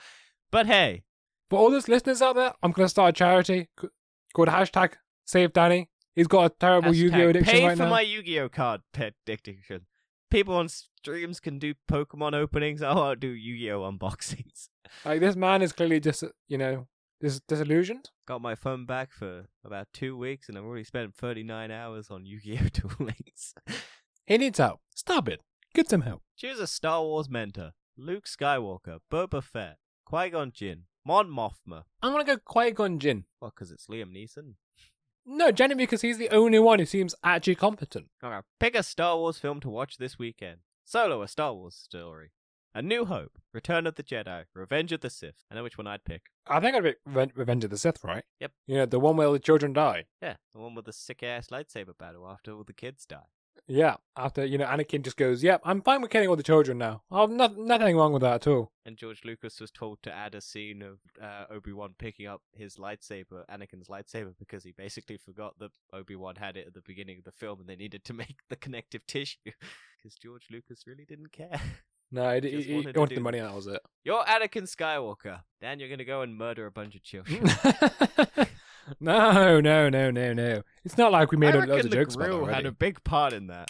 [0.51, 1.03] But hey,
[1.49, 3.67] For all those listeners out there, I'm going to start a charity
[4.33, 4.93] called hashtag
[5.25, 5.89] Save Danny.
[6.15, 7.89] He's got a terrible Yu-Gi-Oh addiction pay right for now.
[7.89, 9.87] my Yu-Gi-Oh card pet addiction.
[10.29, 12.81] People on streams can do Pokemon openings.
[12.83, 14.69] I'll out do Yu-Gi-Oh unboxings.
[15.03, 16.87] Like this man is clearly just, you know,
[17.19, 18.09] dis- disillusioned.
[18.29, 22.27] Got my phone back for about two weeks, and I've already spent 39 hours on
[22.27, 23.55] Yu-Gi-Oh Duel Links.
[24.27, 24.81] He needs help.
[24.93, 25.41] Stop it.
[25.73, 26.21] Get some help.
[26.37, 31.85] Choose a Star Wars mentor: Luke Skywalker, Boba Fett, Qui-Gon Jinn, Mon Mothma.
[32.03, 33.23] I'm to go Qui-Gon Jinn.
[33.41, 34.53] Well, because it's Liam Neeson.
[35.25, 38.09] No, genuinely because he's the only one who seems actually competent.
[38.23, 40.57] Okay, pick a Star Wars film to watch this weekend.
[40.85, 42.29] Solo, a Star Wars story.
[42.75, 45.43] A New Hope, Return of the Jedi, Revenge of the Sith.
[45.51, 46.27] I know which one I'd pick.
[46.47, 48.23] I think I'd pick Reven- Revenge of the Sith, right?
[48.39, 48.51] Yep.
[48.67, 50.05] Yeah, the one where all the children die.
[50.21, 53.25] Yeah, the one with the sick ass lightsaber battle after all the kids die.
[53.67, 56.77] Yeah, after you know, Anakin just goes, "Yep, I'm fine with killing all the children
[56.77, 57.03] now.
[57.11, 60.33] Oh, no, nothing wrong with that at all." And George Lucas was told to add
[60.33, 65.17] a scene of uh, Obi Wan picking up his lightsaber, Anakin's lightsaber, because he basically
[65.17, 68.03] forgot that Obi Wan had it at the beginning of the film, and they needed
[68.05, 71.59] to make the connective tissue because George Lucas really didn't care.
[72.11, 73.81] No, he, he, he wanted to wanted the money, and that was it.
[74.03, 75.41] You're Anakin Skywalker.
[75.61, 77.43] Dan, you're gonna go and murder a bunch of children.
[78.99, 80.63] no, no, no, no, no.
[80.83, 82.71] It's not like we made I a loads of jokes about it grill had a
[82.71, 83.69] big part in that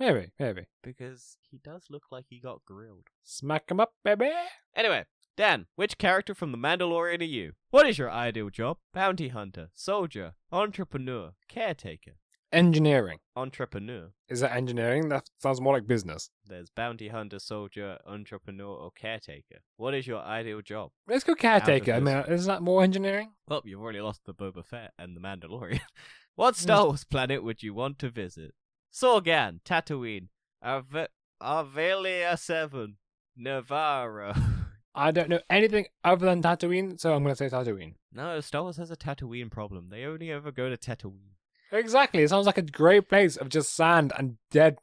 [0.00, 0.66] Maybe, maybe.
[0.82, 3.06] because he does look like he got grilled.
[3.24, 4.30] Smack him up, baby.
[4.74, 5.04] Anyway,
[5.36, 7.52] Dan, which character from The Mandalorian are you?
[7.70, 8.78] What is your ideal job?
[8.92, 12.12] Bounty hunter, soldier, entrepreneur, caretaker.
[12.50, 13.18] Engineering.
[13.36, 14.08] Entrepreneur.
[14.28, 15.10] Is that engineering?
[15.10, 16.30] That sounds more like business.
[16.46, 19.58] There's bounty hunter, soldier, entrepreneur, or caretaker.
[19.76, 20.90] What is your ideal job?
[21.06, 21.92] Let's go caretaker.
[21.92, 23.32] I mean, isn't that more engineering?
[23.48, 25.80] Well, you've already lost the Boba Fett and the Mandalorian.
[26.36, 26.62] what hmm.
[26.62, 28.54] Star Wars planet would you want to visit?
[28.92, 30.28] Sorgan, Tatooine,
[30.62, 31.08] Arve-
[31.42, 32.96] Arvelia 7,
[33.38, 34.40] Nevarro.
[34.94, 37.94] I don't know anything other than Tatooine, so I'm going to say Tatooine.
[38.10, 39.90] no, Star Wars has a Tatooine problem.
[39.90, 41.34] They only ever go to Tatooine.
[41.72, 42.22] Exactly.
[42.22, 44.78] It sounds like a great place of just sand and dead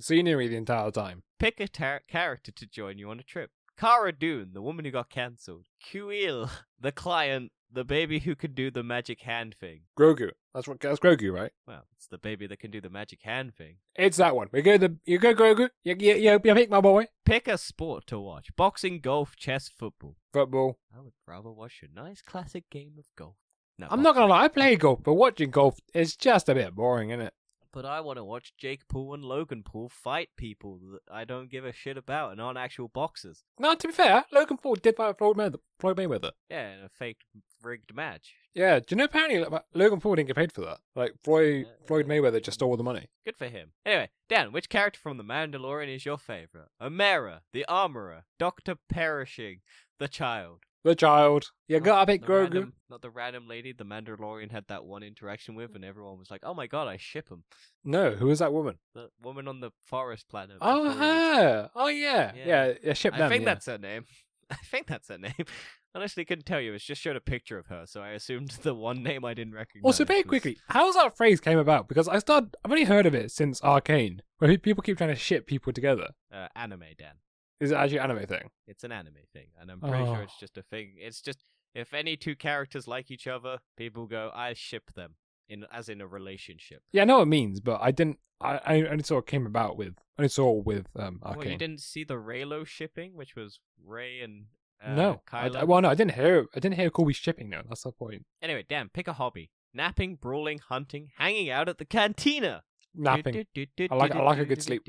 [0.00, 1.22] scenery the entire time.
[1.38, 3.50] Pick a tar- character to join you on a trip.
[3.78, 5.64] Cara Dune, the woman who got cancelled.
[5.82, 6.50] Kuil,
[6.80, 9.82] the client, the baby who can do the magic hand thing.
[9.98, 10.32] Grogu.
[10.54, 10.80] That's what.
[10.80, 11.52] That's Grogu, right?
[11.66, 13.76] Well, it's the baby that can do the magic hand thing.
[13.94, 14.48] It's that one.
[14.52, 14.96] We go the.
[15.06, 15.70] You go Grogu.
[15.84, 17.06] You you you, you pick my boy.
[17.24, 18.48] Pick a sport to watch.
[18.56, 20.16] Boxing, golf, chess, football.
[20.32, 20.78] Football.
[20.94, 23.36] I would rather watch a nice classic game of golf.
[23.80, 24.44] No, I'm not gonna lie.
[24.44, 27.34] I play golf, but watching golf is just a bit boring, isn't it?
[27.72, 31.48] But I want to watch Jake Paul and Logan Paul fight people that I don't
[31.48, 33.44] give a shit about and aren't actual boxers.
[33.60, 35.60] No, to be fair, Logan Paul did fight Floyd Mayweather.
[35.78, 36.32] Floyd Mayweather.
[36.48, 37.18] Yeah, in a fake
[37.62, 38.34] rigged match.
[38.54, 38.80] Yeah.
[38.80, 40.78] Do you know apparently like, Logan Paul didn't get paid for that?
[40.96, 41.86] Like Floyd Yeah.
[41.86, 43.06] Floyd Mayweather just stole all the money.
[43.24, 43.70] Good for him.
[43.86, 46.70] Anyway, Dan, which character from The Mandalorian is your favorite?
[46.82, 49.60] Omera, the Armorer, Doctor Pershing,
[50.00, 50.64] the Child.
[50.82, 51.50] The child.
[51.68, 52.42] You gotta pick the Grogu.
[52.42, 56.30] random- not the random lady the Mandalorian had that one interaction with, and everyone was
[56.30, 57.44] like, "Oh my god, I ship him."
[57.84, 58.78] No, who is that woman?
[58.94, 60.56] The woman on the forest planet.
[60.60, 61.70] Oh, her.
[61.76, 62.32] Oh yeah.
[62.34, 62.46] Yeah.
[62.46, 62.72] Yeah.
[62.82, 62.92] Yeah.
[62.94, 63.54] ship I think yeah.
[63.54, 64.06] that's her name.
[64.50, 65.32] I think that's her name.
[65.94, 66.72] Honestly, couldn't tell you.
[66.72, 69.54] It just showed a picture of her, so I assumed the one name I didn't
[69.54, 69.84] recognize.
[69.84, 71.88] Also, very was- quickly, how's that phrase came about?
[71.88, 75.16] Because I started, I've only heard of it since Arcane, where people keep trying to
[75.16, 76.10] ship people together.
[76.32, 77.14] uh, anime, Dan.
[77.60, 78.50] Is it actually an anime thing?
[78.66, 80.14] It's an anime thing, and I'm pretty Oh.
[80.14, 80.94] sure it's just a thing.
[80.98, 81.44] It's just
[81.74, 85.16] if any two characters like each other, people go, "I ship them,"
[85.48, 86.82] in as in a relationship.
[86.92, 88.18] Yeah, I know what it means, but I didn't.
[88.40, 89.94] I, I only saw it came about with.
[90.18, 94.20] I only saw with um Well, you didn't see the Reylo shipping, which was Rey
[94.20, 94.46] and
[94.82, 95.48] uh, no, I.
[95.48, 96.46] I- well, no, I didn't hear.
[96.56, 97.50] I didn't hear Colby shipping.
[97.50, 98.24] No, that's the point.
[98.40, 102.62] Anyway, Dan, pick a hobby: napping, brawling, hunting, hanging out at the cantina.
[102.94, 103.46] Napping.
[103.90, 104.82] I like- I like a good sleep.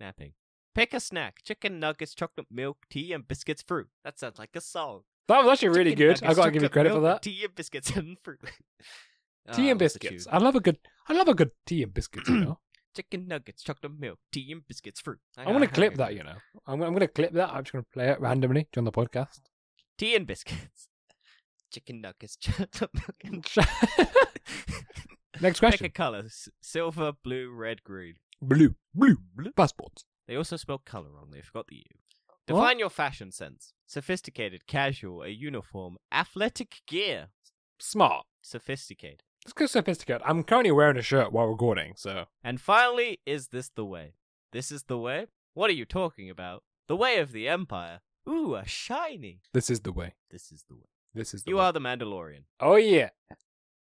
[0.00, 0.32] Napping.
[0.74, 3.88] Pick a snack: chicken nuggets, chocolate milk, tea, and biscuits, fruit.
[4.04, 5.02] That sounds like a song.
[5.28, 6.22] That was actually really Chicken good.
[6.24, 7.22] I gotta give you credit for that.
[7.22, 8.40] Tea and biscuits and fruit.
[9.52, 10.26] Tea Ah, and biscuits.
[10.30, 10.78] I love a good.
[11.08, 12.28] I love a good tea and biscuits.
[12.28, 12.58] You know.
[12.94, 15.18] Chicken nuggets, chocolate milk, tea and biscuits, fruit.
[15.36, 16.14] I'm gonna clip that.
[16.14, 16.36] You know.
[16.66, 17.50] I'm, I'm gonna clip that.
[17.50, 19.40] I'm just gonna play it randomly on the podcast.
[19.98, 20.88] Tea and biscuits.
[21.72, 23.46] Chicken nuggets, chocolate milk, and
[25.40, 25.78] Next question.
[25.84, 26.24] Pick a color:
[26.60, 28.14] silver, blue, red, green.
[28.42, 28.74] Blue.
[28.94, 29.16] Blue.
[29.34, 29.52] Blue.
[29.52, 30.04] Passports.
[30.32, 31.28] They also spelled color wrong.
[31.30, 31.82] They forgot the U.
[32.46, 32.46] What?
[32.46, 37.28] Define your fashion sense: sophisticated, casual, a uniform, athletic gear.
[37.78, 38.24] Smart.
[38.40, 39.24] Sophisticated.
[39.44, 40.22] Let's go sophisticated.
[40.24, 44.14] I'm currently wearing a shirt while recording, so And finally, is this the way?
[44.52, 45.26] This is the way?
[45.52, 46.62] What are you talking about?
[46.88, 48.00] The way of the Empire.
[48.26, 49.42] Ooh, a shiny.
[49.52, 50.14] this is the way.
[50.30, 50.88] This is the way.
[51.12, 51.64] This is the You way.
[51.64, 52.44] are the Mandalorian.
[52.58, 53.10] Oh yeah.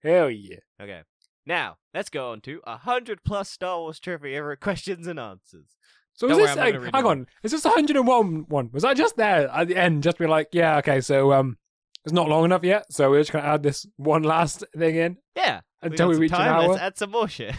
[0.03, 0.57] Hell yeah.
[0.81, 1.03] Okay.
[1.45, 5.77] Now, let's go on to a hundred plus Star Wars trivia ever questions and answers.
[6.21, 7.27] So Don't is this I'm like, hang on?
[7.41, 8.69] Is this 101 one?
[8.73, 10.03] Was that just there at the end?
[10.03, 11.57] Just be like, yeah, okay, so um,
[12.05, 15.17] it's not long enough yet, so we're just gonna add this one last thing in
[15.35, 15.61] Yeah.
[15.81, 16.67] until got we, reach time, an hour.
[16.73, 17.55] Let's add some more shit.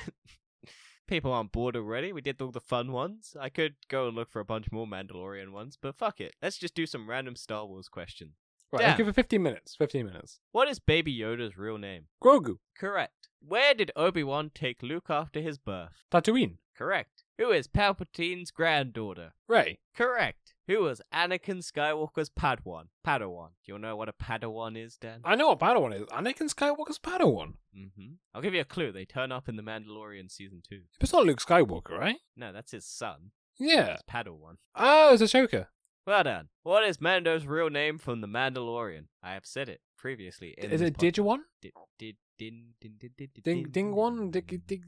[1.08, 2.12] People aren't bored already.
[2.12, 3.36] We did all the fun ones.
[3.40, 6.36] I could go and look for a bunch more Mandalorian ones, but fuck it.
[6.40, 8.34] Let's just do some random Star Wars questions.
[8.72, 8.96] Right, Damn.
[8.96, 9.74] give it 15 minutes.
[9.74, 10.38] 15 minutes.
[10.52, 12.04] What is Baby Yoda's real name?
[12.22, 13.28] Grogu, Correct.
[13.44, 16.04] Where did Obi Wan take Luke after his birth?
[16.12, 17.21] Tatooine, Correct.
[17.42, 19.32] Who is Palpatine's granddaughter?
[19.48, 20.54] Rey, Correct.
[20.68, 22.84] Who was Anakin Skywalker's Padawan?
[23.04, 23.48] Padawan.
[23.66, 25.22] Do you know what a Padawan is, Dan?
[25.24, 26.06] I know what Padawan is.
[26.06, 27.54] Anakin Skywalker's Padawan.
[27.76, 28.12] Mm-hmm.
[28.32, 28.92] I'll give you a clue.
[28.92, 30.82] They turn up in The Mandalorian season two.
[31.00, 32.18] It's not Luke Skywalker, right?
[32.36, 33.32] No, that's his son.
[33.58, 33.94] Yeah.
[33.94, 34.58] It's Padawan.
[34.76, 35.66] Oh, it's Ahsoka.
[36.06, 36.48] Well done.
[36.62, 39.06] What is Mando's real name from The Mandalorian?
[39.20, 40.54] I have said it previously.
[40.58, 41.12] In Is it podcast.
[41.12, 41.38] Digimon?
[41.60, 44.30] Did, did, din, din, din, din, din, Ding Ding One?
[44.30, 44.84] Dig Dig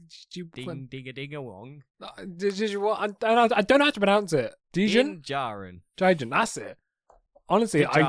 [0.53, 1.83] Ding, ding, a ding, a wong.
[2.01, 2.97] Uh, Digimon?
[2.99, 4.53] I don't know- I don't know how to pronounce it.
[4.73, 4.93] Dijin?
[4.93, 5.81] Din Djarin.
[5.97, 6.77] Dijin, that's it.
[7.47, 8.01] Honestly, I,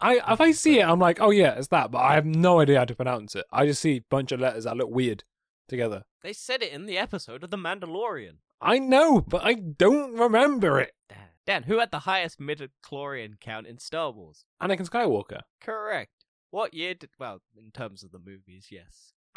[0.00, 2.58] I if I see it, I'm like, oh yeah, it's that, but I have no
[2.60, 3.44] idea how to pronounce it.
[3.52, 5.22] I just see a bunch of letters that look weird
[5.68, 6.02] together.
[6.22, 8.38] They said it in the episode of The Mandalorian.
[8.60, 10.92] I know, but I don't remember it.
[11.08, 11.18] Dan.
[11.46, 14.44] Dan, who had the highest midichlorian count in Star Wars?
[14.60, 15.40] Anakin Skywalker.
[15.60, 16.10] Correct.
[16.50, 17.10] What year did.
[17.18, 19.12] Well, in terms of the movies, yes.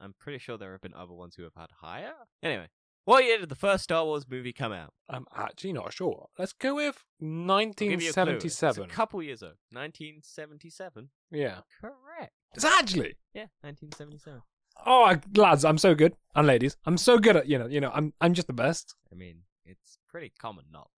[0.00, 2.12] I'm pretty sure there have been other ones who have had higher.
[2.42, 2.68] Anyway,
[3.04, 4.92] what year did the first Star Wars movie come out?
[5.08, 6.26] I'm actually not sure.
[6.38, 8.10] Let's go with I'll give you a.
[8.10, 8.84] It's 1977.
[8.84, 9.52] a couple years ago.
[9.72, 11.08] 1977?
[11.30, 11.58] Yeah.
[11.80, 12.32] Correct.
[12.54, 13.16] It's actually.
[13.34, 14.42] Yeah, 1977.
[14.84, 17.80] Oh, I- lads, I'm so good, and ladies, I'm so good at you know, you
[17.80, 18.94] know, I'm I'm just the best.
[19.10, 20.88] I mean, it's pretty common knowledge.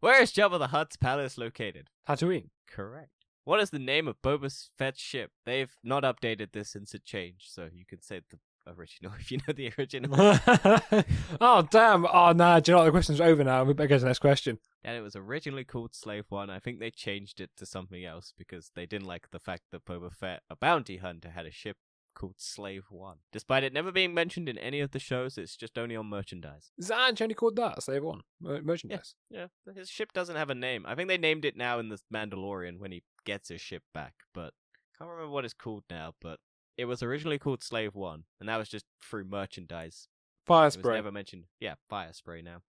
[0.00, 1.88] Where is Jabba the Hutt's palace located?
[2.08, 2.50] Tatooine.
[2.68, 3.23] Correct.
[3.44, 5.30] What is the name of Boba Fett's ship?
[5.44, 9.38] They've not updated this since it changed, so you can say the original if you
[9.46, 10.10] know the original.
[11.40, 12.06] oh damn!
[12.06, 12.84] Oh nah, do you know what?
[12.86, 13.64] The question's over now.
[13.64, 14.58] We better get to the next question.
[14.82, 16.48] and it was originally called Slave One.
[16.50, 19.84] I think they changed it to something else because they didn't like the fact that
[19.84, 21.76] Boba Fett, a bounty hunter, had a ship
[22.14, 23.18] called Slave One.
[23.32, 26.70] Despite it never being mentioned in any of the shows, it's just only on merchandise.
[26.78, 27.82] Is that actually only called that?
[27.82, 29.14] Slave One Mer- merchandise.
[29.30, 30.84] Yeah, his ship doesn't have a name.
[30.86, 34.14] I think they named it now in the Mandalorian when he gets his ship back,
[34.32, 34.52] but
[34.98, 36.14] can't remember what it's called now.
[36.20, 36.38] But
[36.76, 40.08] it was originally called Slave One, and that was just through merchandise.
[40.46, 40.94] Fire It was spray.
[40.96, 41.44] never mentioned.
[41.60, 42.62] Yeah, fire spray now.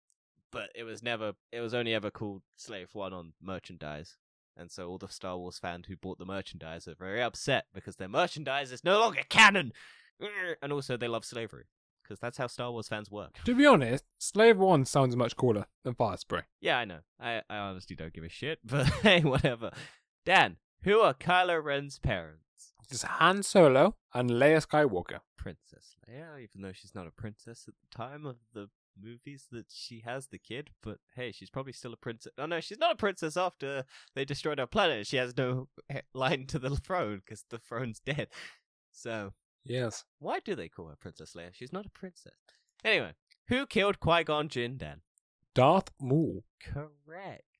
[0.51, 1.33] But it was never.
[1.51, 4.15] It was only ever called Slave One on merchandise,
[4.57, 7.95] and so all the Star Wars fans who bought the merchandise are very upset because
[7.97, 9.73] their merchandise is no longer canon,
[10.61, 11.65] and also they love slavery
[12.03, 13.39] because that's how Star Wars fans work.
[13.45, 16.41] To be honest, Slave One sounds much cooler than Fire Spray.
[16.61, 16.99] Yeah, I know.
[17.19, 19.71] I, I honestly don't give a shit, but hey, whatever.
[20.25, 22.41] Dan, who are Kylo Ren's parents?
[22.89, 25.19] It's Han Solo and Leia Skywalker.
[25.37, 28.69] Princess Leia, even though she's not a princess at the time of the
[29.01, 32.31] movies that she has the kid, but hey, she's probably still a princess.
[32.37, 33.83] Oh no, she's not a princess after
[34.15, 35.07] they destroyed our planet.
[35.07, 35.67] She has no
[36.13, 38.27] line to the throne because the throne's dead.
[38.91, 40.03] So, Yes.
[40.19, 41.49] why do they call her Princess Leia?
[41.53, 42.33] She's not a princess.
[42.83, 43.13] Anyway,
[43.47, 45.01] who killed Qui Gon Jinn, Dan?
[45.53, 46.43] Darth Maul.
[46.63, 47.54] Correct.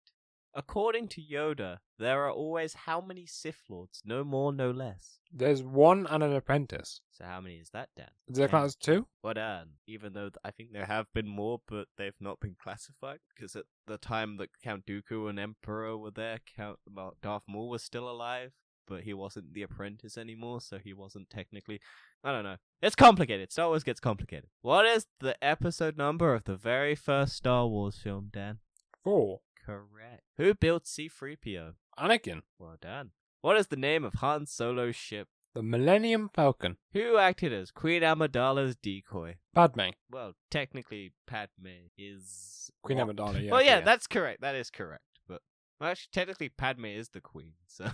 [0.58, 4.02] According to Yoda, there are always how many Sith Lords?
[4.06, 5.20] No more, no less.
[5.30, 7.02] There's one and an apprentice.
[7.12, 8.08] So how many is that, Dan?
[8.30, 9.06] That count as two?
[9.22, 9.72] Well done.
[9.86, 13.20] Even though th- I think there have been more, but they've not been classified.
[13.36, 17.68] Because at the time that Count Dooku and Emperor were there, Count well, Darth Maul
[17.70, 18.54] was still alive,
[18.88, 21.82] but he wasn't the apprentice anymore, so he wasn't technically.
[22.24, 22.58] I don't know.
[22.82, 23.52] It's complicated.
[23.52, 24.50] Star Wars gets complicated.
[24.62, 28.60] What is the episode number of the very first Star Wars film, Dan?
[29.04, 29.42] Four.
[29.66, 30.22] Correct.
[30.38, 31.74] Who built C3PO?
[32.00, 32.42] Anakin.
[32.60, 33.12] Well done.
[33.42, 35.28] What is the name of Han Solo's ship?
[35.54, 36.78] The Millennium Falcon.
[36.94, 39.36] Who acted as Queen Amidala's decoy?
[39.54, 39.92] Padme.
[40.12, 43.08] Well, technically, Padme is Queen what?
[43.16, 43.52] Amidala, yeah.
[43.52, 44.42] well, yeah, okay, that's correct.
[44.42, 45.04] That is correct.
[45.28, 45.42] But
[45.80, 47.54] well, actually, technically, Padme is the queen.
[47.68, 47.86] So,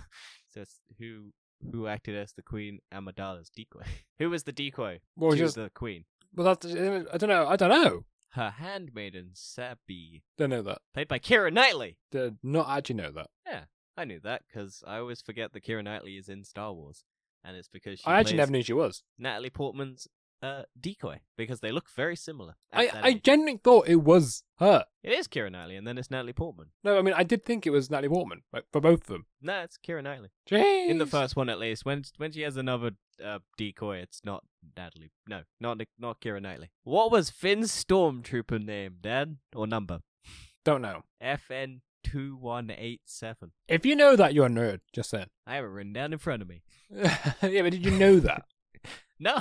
[0.48, 0.64] so
[0.98, 1.32] who
[1.70, 3.82] who acted as the Queen Amidala's decoy?
[4.18, 6.04] who was the decoy Well, just- the queen?
[6.34, 7.46] Well, that's, I don't know.
[7.46, 8.04] I don't know.
[8.32, 10.78] Her handmaiden Sabé, Don't know that.
[10.94, 11.98] played by Keira Knightley.
[12.10, 13.28] Did not actually know that.
[13.46, 13.64] Yeah,
[13.96, 17.04] I knew that because I always forget that Keira Knightley is in Star Wars,
[17.44, 19.02] and it's because she I actually plays never knew she was.
[19.18, 20.08] Natalie Portman's
[20.42, 22.54] uh, decoy because they look very similar.
[22.72, 24.86] I, I genuinely thought it was her.
[25.02, 26.68] It is Keira Knightley, and then it's Natalie Portman.
[26.82, 29.26] No, I mean, I did think it was Natalie Portman, like, for both of them.
[29.40, 30.30] No, it's Keira Knightley.
[30.50, 30.88] Jeez.
[30.88, 31.84] In the first one, at least.
[31.84, 32.92] When when she has another
[33.24, 34.44] uh, decoy, it's not
[34.76, 35.10] Natalie.
[35.28, 36.70] No, not not Keira Knightley.
[36.84, 40.00] What was Finn's stormtrooper name, Dad, or number?
[40.64, 41.02] Don't know.
[41.22, 43.52] FN two one eight seven.
[43.68, 44.80] If you know that, you're a nerd.
[44.92, 45.26] Just saying.
[45.46, 46.62] I have it written down in front of me.
[46.90, 48.44] yeah, but did you know that?
[49.20, 49.38] No,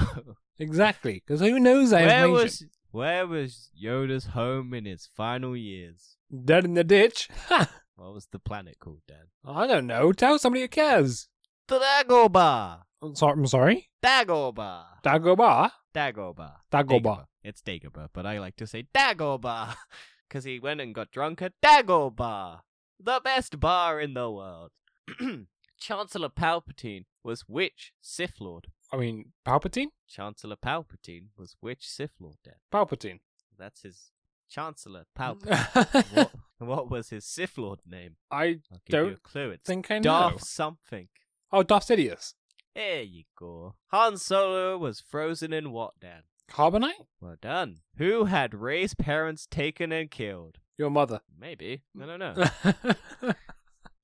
[0.60, 1.24] exactly.
[1.26, 2.44] Because who knows that where information?
[2.44, 6.18] was where was Yoda's home in his final years?
[6.46, 7.30] Dead in the ditch?
[7.48, 7.68] Ha!
[7.96, 9.26] What was the planet called, Dad?
[9.46, 10.12] I don't know.
[10.12, 11.28] Tell somebody who cares.
[11.68, 12.82] Dagobah.
[13.02, 13.34] I'm sorry.
[13.34, 13.90] I'm sorry.
[14.04, 14.84] Dagobah.
[15.04, 15.72] Dagobah?
[15.94, 16.54] Dagobah.
[16.72, 17.26] Dagobah.
[17.44, 19.76] It's Dagobah, but I like to say Dagobah
[20.30, 22.60] because he went and got drunk at Dagobah,
[23.00, 24.72] the best bar in the world.
[25.80, 28.68] Chancellor Palpatine was which Sith Lord?
[28.94, 29.88] I mean, Palpatine?
[30.08, 32.38] Chancellor Palpatine was which Sith Lord?
[32.44, 32.56] Dad?
[32.72, 33.20] Palpatine.
[33.58, 34.12] That's his
[34.48, 36.14] Chancellor Palpatine.
[36.14, 36.32] what,
[36.68, 38.18] what was his Sith Lord name?
[38.30, 39.50] I I'll give you a Don't clue.
[39.52, 40.04] It's think I know.
[40.04, 41.08] Darth something.
[41.52, 42.36] Oh, Darth Sidious.
[42.76, 43.76] There you go.
[43.88, 46.24] Han Solo was frozen in what, Dan?
[46.50, 47.08] Carbonite?
[47.20, 47.80] Well done.
[47.98, 50.58] Who had Rey's parents taken and killed?
[50.78, 51.22] Your mother.
[51.40, 51.84] Maybe.
[52.02, 52.34] I don't know.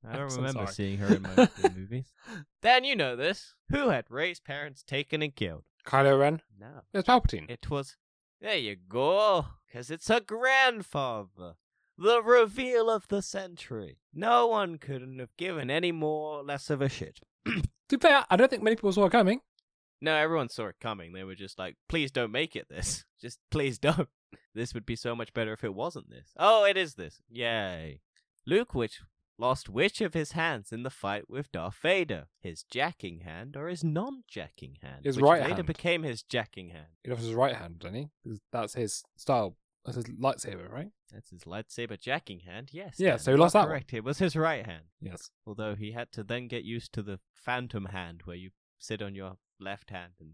[0.10, 0.74] I don't so remember sorry.
[0.74, 2.14] seeing her in most of the movies.
[2.62, 3.56] Dan, you know this.
[3.72, 5.64] Who had Rey's parents taken and killed?
[5.86, 6.42] Kylo Ren.
[6.60, 6.82] No.
[6.94, 7.50] It was Palpatine.
[7.50, 7.98] It was.
[8.42, 9.46] There you go.
[9.66, 11.56] Because it's her grandfather.
[11.98, 13.98] The reveal of the century.
[14.14, 17.20] No one couldn't have given any more less of a shit.
[17.90, 19.42] To be fair, I don't think many people saw it coming.
[20.02, 21.14] No, everyone saw it coming.
[21.14, 23.04] They were just like, please don't make it this.
[23.22, 24.10] Just please don't.
[24.54, 26.34] This would be so much better if it wasn't this.
[26.38, 27.22] Oh, it is this.
[27.30, 28.02] Yay.
[28.46, 29.02] Luke which
[29.38, 32.26] lost which of his hands in the fight with Darth Vader?
[32.42, 35.06] His jacking hand or his non-jacking hand?
[35.06, 35.68] His which right later hand.
[35.68, 36.88] became his jacking hand.
[37.04, 38.08] He lost his right hand, didn't he?
[38.52, 39.56] That's his style.
[39.88, 40.90] That's his lightsaber, right?
[41.14, 42.96] That's his lightsaber jacking hand, yes.
[43.00, 43.70] Yeah, Dan, so he lost that one.
[43.70, 43.94] correct.
[43.94, 44.84] It was his right hand.
[45.02, 45.32] Yes.
[45.46, 49.16] Although he had to then get used to the phantom hand where you sit on
[49.16, 50.34] your left hand and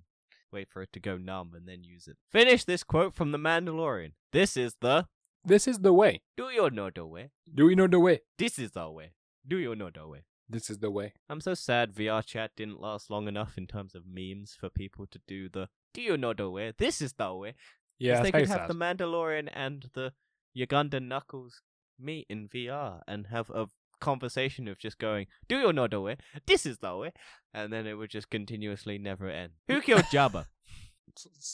[0.52, 2.18] wait for it to go numb and then use it.
[2.32, 4.14] Finish this quote from The Mandalorian.
[4.32, 5.08] This is the
[5.46, 6.22] This is the way.
[6.36, 7.30] Do you know the way?
[7.54, 8.22] Do you know the way?
[8.38, 9.14] This is the way.
[9.48, 10.24] Do you know the way?
[10.50, 11.14] This is the way.
[11.30, 15.06] I'm so sad VR chat didn't last long enough in terms of memes for people
[15.08, 16.74] to do the Do you know the way?
[16.78, 17.56] This is the way.
[18.00, 18.70] Yeah, they could have sad.
[18.70, 20.14] the Mandalorian and the
[20.58, 21.62] Ugandan Knuckles
[22.00, 23.68] meet in VR and have a
[24.00, 26.18] conversation of just going, Do you know the way?
[26.46, 27.14] This is the way.
[27.54, 29.54] And then it would just continuously never end.
[29.68, 30.48] Who killed Jabba?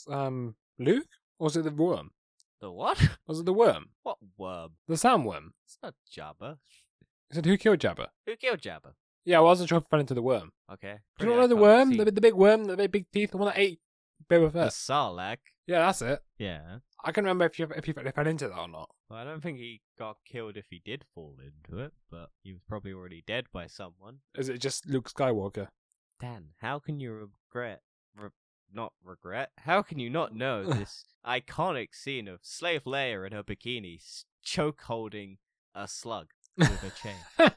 [0.10, 1.08] Um, Luke?
[1.38, 2.12] Or was it the worm?
[2.62, 2.97] the what?
[3.28, 3.89] Was it the worm?
[4.04, 4.71] What worm?
[4.88, 5.52] The sandworm?
[5.65, 6.58] It's not Jabba.
[7.30, 8.08] He said, who killed Jabba?
[8.25, 8.93] Who killed Jabba?
[9.25, 10.52] Yeah, well, I wasn't sure if it fell into the worm.
[10.73, 10.95] Okay.
[11.19, 11.95] Do you know the worm?
[11.95, 13.80] The, the big worm, the big, big teeth, the one that ate
[14.30, 14.72] Boba The Fett.
[14.72, 15.38] Sarlacc.
[15.68, 16.20] Yeah, that's it.
[16.38, 16.78] Yeah.
[17.04, 18.89] I can remember if you if you fell into that or not.
[19.10, 22.52] Well, I don't think he got killed if he did fall into it, but he
[22.54, 24.18] was probably already dead by someone.
[24.38, 25.68] Is it just Luke Skywalker?
[26.20, 27.82] Dan, how can you regret,
[28.15, 28.30] re-
[28.74, 29.52] not regret?
[29.60, 34.00] How can you not know this iconic scene of Slave Leia in her bikini
[34.44, 35.38] choke holding
[35.74, 37.52] a slug with a chain?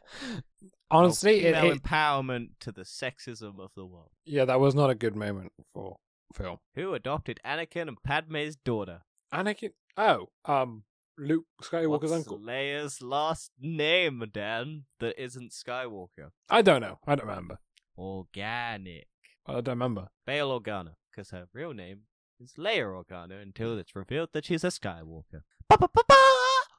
[0.90, 4.10] Honestly, it, it, empowerment to the sexism of the world.
[4.24, 5.96] yeah, that was not a good moment for
[6.32, 6.58] film.
[6.74, 9.02] Who adopted Anakin and Padme's daughter?
[9.32, 9.70] Anakin.
[9.96, 10.84] Oh, um,
[11.18, 12.38] Luke Skywalker's What's uncle.
[12.38, 14.84] Leia's last name, Dan?
[15.00, 16.30] That isn't Skywalker.
[16.48, 16.98] I don't know.
[17.06, 17.58] I don't remember.
[17.98, 19.06] Organic.
[19.46, 20.08] I don't remember.
[20.26, 22.02] Bail Organa, because her real name
[22.40, 25.42] is Leia Organa until it's revealed that she's a Skywalker.
[25.68, 26.14] Ba-ba-ba-ba!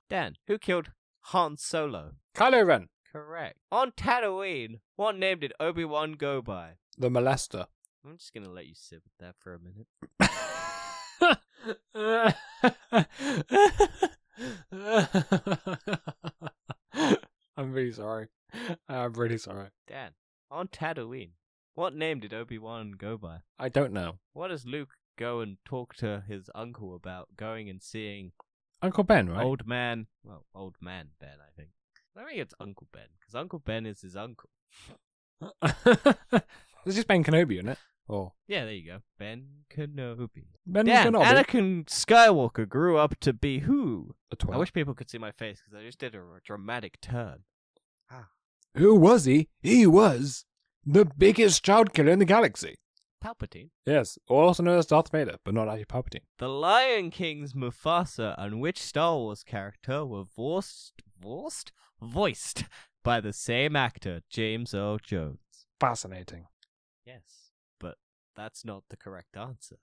[0.09, 0.91] Dan, who killed
[1.27, 2.13] Han Solo?
[2.35, 3.57] Kylo Ren, Correct.
[3.71, 6.71] On Tatooine, what name did Obi Wan go by?
[6.97, 7.65] the molester.
[8.05, 9.87] I'm just gonna let you sit with that for a minute.
[17.55, 18.27] I'm really sorry.
[18.89, 19.69] I'm really sorry.
[19.87, 20.11] Dan,
[20.51, 21.31] on Tatooine,
[21.75, 23.37] what name did Obi Wan go by?
[23.57, 24.19] I don't know.
[24.33, 28.33] What does Luke go and talk to his uncle about going and seeing
[28.81, 29.43] Uncle Ben, right?
[29.43, 30.07] old man?
[30.25, 31.69] Well, old man Ben, I think.
[32.17, 34.49] I think it's Uncle Ben, because Uncle Ben is his uncle.
[35.63, 37.77] it's just Ben Kenobi, isn't it?
[38.07, 38.99] Or Yeah, there you go.
[39.17, 40.45] Ben Kenobi.
[40.65, 41.25] Ben Dan, Kenobi.
[41.25, 44.15] Anakin Skywalker grew up to be who?
[44.29, 47.43] The I wish people could see my face because I just did a dramatic turn.
[48.11, 48.27] Ah.
[48.75, 49.49] Who was he?
[49.61, 50.45] He was
[50.85, 52.75] the biggest child killer in the galaxy.
[53.23, 53.69] Palpatine.
[53.85, 56.25] Yes, also known as Darth Vader, but not actually Palpatine.
[56.39, 62.65] The Lion King's Mufasa and which Star Wars character were voiced, voiced, voiced
[63.01, 65.37] by the same actor, James Earl Jones?
[65.79, 66.47] Fascinating.
[67.05, 67.21] Yes,
[68.35, 69.77] that's not the correct answer.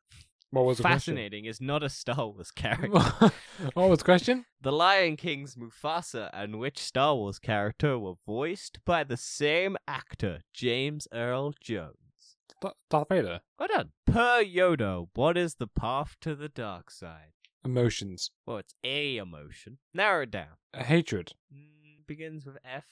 [0.52, 2.88] What was the Fascinating is not a Star Wars character.
[3.74, 4.44] what was the question?
[4.62, 10.40] The Lion King's Mufasa and which Star Wars character were voiced by the same actor,
[10.52, 12.36] James Earl Jones?
[12.60, 13.40] Da- Darth Vader.
[13.58, 13.90] Well done.
[14.06, 17.32] Per Yoda, what is the path to the dark side?
[17.64, 18.30] Emotions.
[18.44, 19.78] Well, it's a emotion.
[19.94, 20.58] Narrow it down.
[20.74, 21.32] A hatred.
[21.54, 22.86] Mm, begins with F,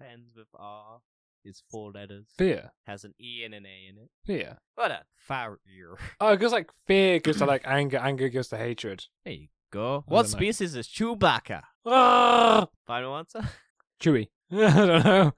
[0.00, 1.00] ends with R,
[1.44, 2.72] is four letters, Fear.
[2.86, 4.10] has an E and an A in it.
[4.24, 4.58] Fear.
[4.74, 5.58] What a fire.
[6.20, 9.04] Oh, it goes like fear goes to like anger, anger goes to hatred.
[9.24, 10.04] There you go.
[10.08, 10.38] I What don't know.
[10.38, 11.62] species is Chewbacca?
[11.86, 12.66] Ah!
[12.86, 13.42] Final answer?
[14.00, 14.28] Chewie.
[14.52, 15.32] I don't know.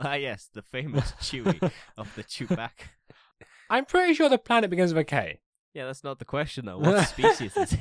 [0.00, 2.88] Ah, yes, the famous Chewie of the Chewbacca.
[3.70, 5.40] I'm pretty sure the planet begins with a K.
[5.74, 6.78] Yeah, that's not the question though.
[6.78, 7.80] What species is it?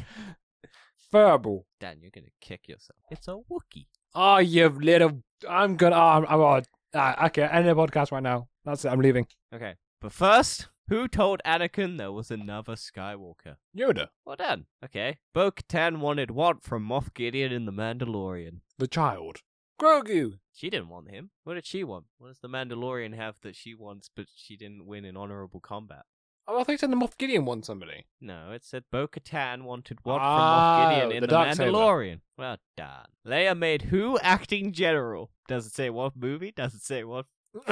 [1.12, 1.66] Verbal.
[1.80, 2.99] Dan, you're gonna kick yourself.
[3.10, 3.88] It's a Wookie.
[4.16, 5.22] Oh, you little.
[5.49, 5.95] I'm gonna.
[5.95, 6.26] Oh, I'm.
[6.26, 6.62] I'm oh,
[6.94, 8.48] ah, okay, end the podcast right now.
[8.66, 8.89] That's it.
[8.89, 9.28] I'm leaving.
[9.54, 13.56] Okay, but first, who told Anakin there was another Skywalker?
[13.78, 14.66] Yoda, Well done.
[14.84, 15.18] Okay.
[15.34, 18.60] Bo Katan wanted what from Moff Gideon in The Mandalorian?
[18.78, 19.42] the child.
[19.80, 20.39] Grogu.
[20.54, 21.32] She didn't want him.
[21.44, 22.06] What did she want?
[22.20, 26.04] What does The Mandalorian have that she wants but she didn't win in honorable combat?
[26.48, 28.06] Oh, I thought you said the Moff Gideon won somebody.
[28.20, 31.72] No, it said Bo Katan wanted what Ah, from Moff Gideon in the The, Darksaber.
[31.72, 32.20] Mandalorian.
[32.38, 33.06] Well done.
[33.26, 35.32] Leia made who acting general?
[35.48, 36.52] Does it say what movie?
[36.52, 37.26] Does it say what?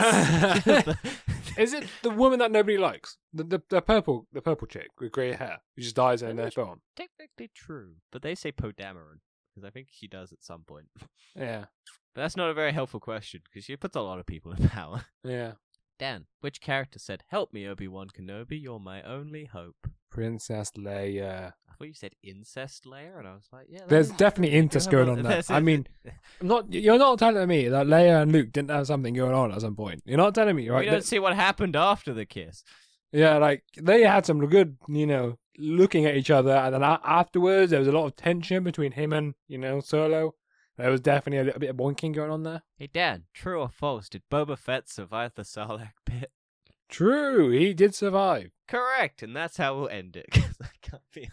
[1.58, 3.18] Is it the woman that nobody likes?
[3.34, 6.52] The the, the purple the purple chick with grey hair who just dies in their
[6.52, 6.82] film.
[6.96, 9.20] Technically true, but they say Poe Dameron
[9.54, 10.88] because I think she does at some point.
[11.36, 11.66] Yeah,
[12.16, 14.68] But that's not a very helpful question because she puts a lot of people in
[14.70, 15.06] power.
[15.24, 15.54] yeah.
[16.00, 19.76] Dan, which character said, "Help me, Obi Wan Kenobi, you're my only hope"?
[20.10, 21.54] Princess Leia.
[21.70, 24.58] I thought you said incest Leia, and I was like, "Yeah." There's definitely.
[24.58, 25.44] Incest going on there.
[25.50, 25.86] I mean,
[26.42, 26.74] I'm not.
[26.74, 29.76] You're not telling me that Leia and Luke didn't have something going on at some
[29.76, 30.02] point.
[30.06, 30.86] You're not telling me, we right?
[30.86, 32.64] don't That- see what happened after the kiss.
[33.12, 37.72] yeah, like they had some good, you know, looking at each other, and then afterwards
[37.72, 40.34] there was a lot of tension between him and you know Solo.
[40.80, 42.62] There was definitely a little bit of boinking going on there.
[42.78, 44.08] Hey Dan, true or false?
[44.08, 46.32] Did Boba Fett survive the Sarlacc pit?
[46.88, 48.52] True, he did survive.
[48.66, 50.28] Correct, and that's how we'll end it.
[50.34, 51.30] I can't be.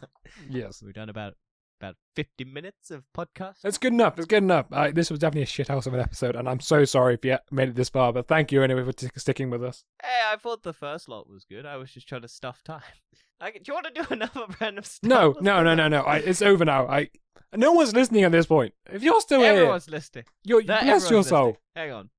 [0.51, 0.83] Yes.
[0.83, 1.35] We've done about
[1.81, 3.61] about fifty minutes of podcast.
[3.63, 4.19] That's good enough.
[4.19, 4.67] It's good enough.
[4.73, 7.37] Uh, this was definitely a shithouse of an episode, and I'm so sorry if you
[7.53, 8.13] made it this far.
[8.13, 9.85] But thank you anyway for t- sticking with us.
[10.03, 11.67] Hey, I thought the first lot was good.
[11.67, 12.81] I was just trying to stuff time.
[13.41, 16.01] I, do you want to do another random Star No, no, no, no, no.
[16.01, 16.89] I, it's over now.
[16.89, 17.11] I
[17.55, 18.75] no one's listening at this point.
[18.91, 20.25] If you're still here, Everyone's listening.
[20.45, 21.59] you're, No, bless your soul.
[21.75, 22.11] Hang on.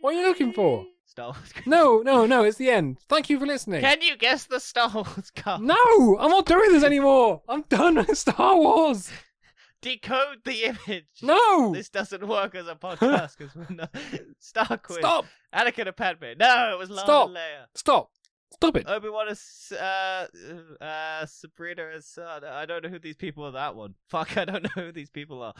[0.00, 0.86] What are you looking for?
[1.06, 1.52] Star Wars.
[1.64, 2.44] No, no, no.
[2.44, 2.98] It's the end.
[3.08, 3.80] Thank you for listening.
[3.80, 5.62] Can you guess the Star Wars card?
[5.62, 7.42] No, I'm not doing this anymore.
[7.48, 9.10] I'm done Star Wars.
[9.80, 11.06] Decode the image.
[11.22, 13.94] No, This doesn't work as a podcast because we're not.
[14.40, 14.98] Star Quiz.
[14.98, 15.24] stop,
[15.54, 16.24] Anakin and Padme.
[16.38, 17.28] No, it was Lana Stop.
[17.30, 17.66] Leia.
[17.76, 18.10] stop,
[18.52, 18.88] stop it.
[18.88, 20.26] Obi Wan is uh
[20.80, 22.42] uh Sabrina is son.
[22.44, 23.52] I don't know who these people are.
[23.52, 23.94] That one.
[24.08, 25.54] Fuck, I don't know who these people are.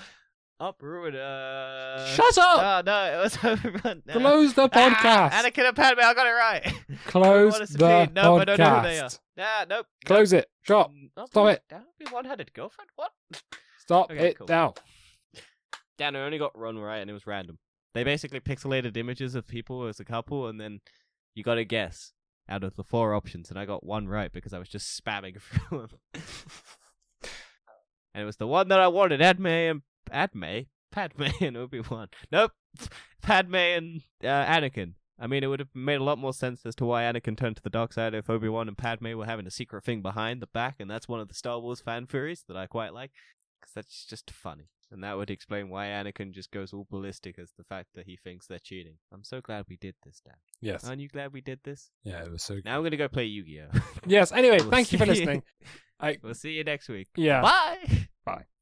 [0.60, 1.14] Up, ruin.
[1.14, 2.04] Uh.
[2.14, 2.58] Shut up.
[2.58, 4.02] Oh no, it was Obi Wan.
[4.10, 5.30] Close the podcast.
[5.32, 6.00] Ah, Anakin and Padme.
[6.02, 6.74] I got it right.
[7.06, 8.14] Close Obi-Wan is the Satine.
[8.14, 9.04] Nope, I don't know who they are.
[9.04, 9.18] podcast.
[9.36, 9.86] Nah, nope.
[10.04, 10.46] Close it.
[10.64, 10.90] Stop.
[11.16, 11.28] Nope.
[11.28, 11.62] Stop it.
[11.72, 12.90] Obi Wan had a girlfriend.
[12.96, 13.12] What?
[13.78, 14.48] Stop Okay, it cool.
[14.48, 14.74] now.
[15.96, 17.58] Dan, I only got one right, and it was random.
[17.94, 20.80] They basically pixelated images of people as a couple, and then
[21.36, 22.12] you got to guess
[22.48, 25.40] out of the four options, and I got one right because I was just spamming
[25.40, 26.22] through them.
[28.14, 32.08] and it was the one that I wanted: Adme and Adme, Padme and Obi Wan.
[32.32, 32.52] Nope,
[33.22, 34.94] Padme and uh, Anakin.
[35.20, 37.56] I mean, it would have made a lot more sense as to why Anakin turned
[37.56, 40.40] to the dark side if Obi Wan and Padme were having a secret thing behind
[40.40, 43.10] the back, and that's one of the Star Wars fan theories that I quite like,
[43.60, 44.68] because that's just funny.
[44.90, 48.16] And that would explain why Anakin just goes all ballistic as the fact that he
[48.16, 48.94] thinks they're cheating.
[49.12, 50.36] I'm so glad we did this, Dan.
[50.62, 50.82] Yes.
[50.88, 51.90] Aren't you glad we did this?
[52.04, 52.60] Yeah, it was so.
[52.64, 53.78] Now I'm gonna go play Yu-Gi-Oh.
[54.06, 54.32] Yes.
[54.32, 55.42] Anyway, We'll thank you for listening.
[56.00, 57.08] I we'll see you next week.
[57.16, 57.42] yeah.
[57.42, 58.08] Bye.
[58.24, 58.44] Bye.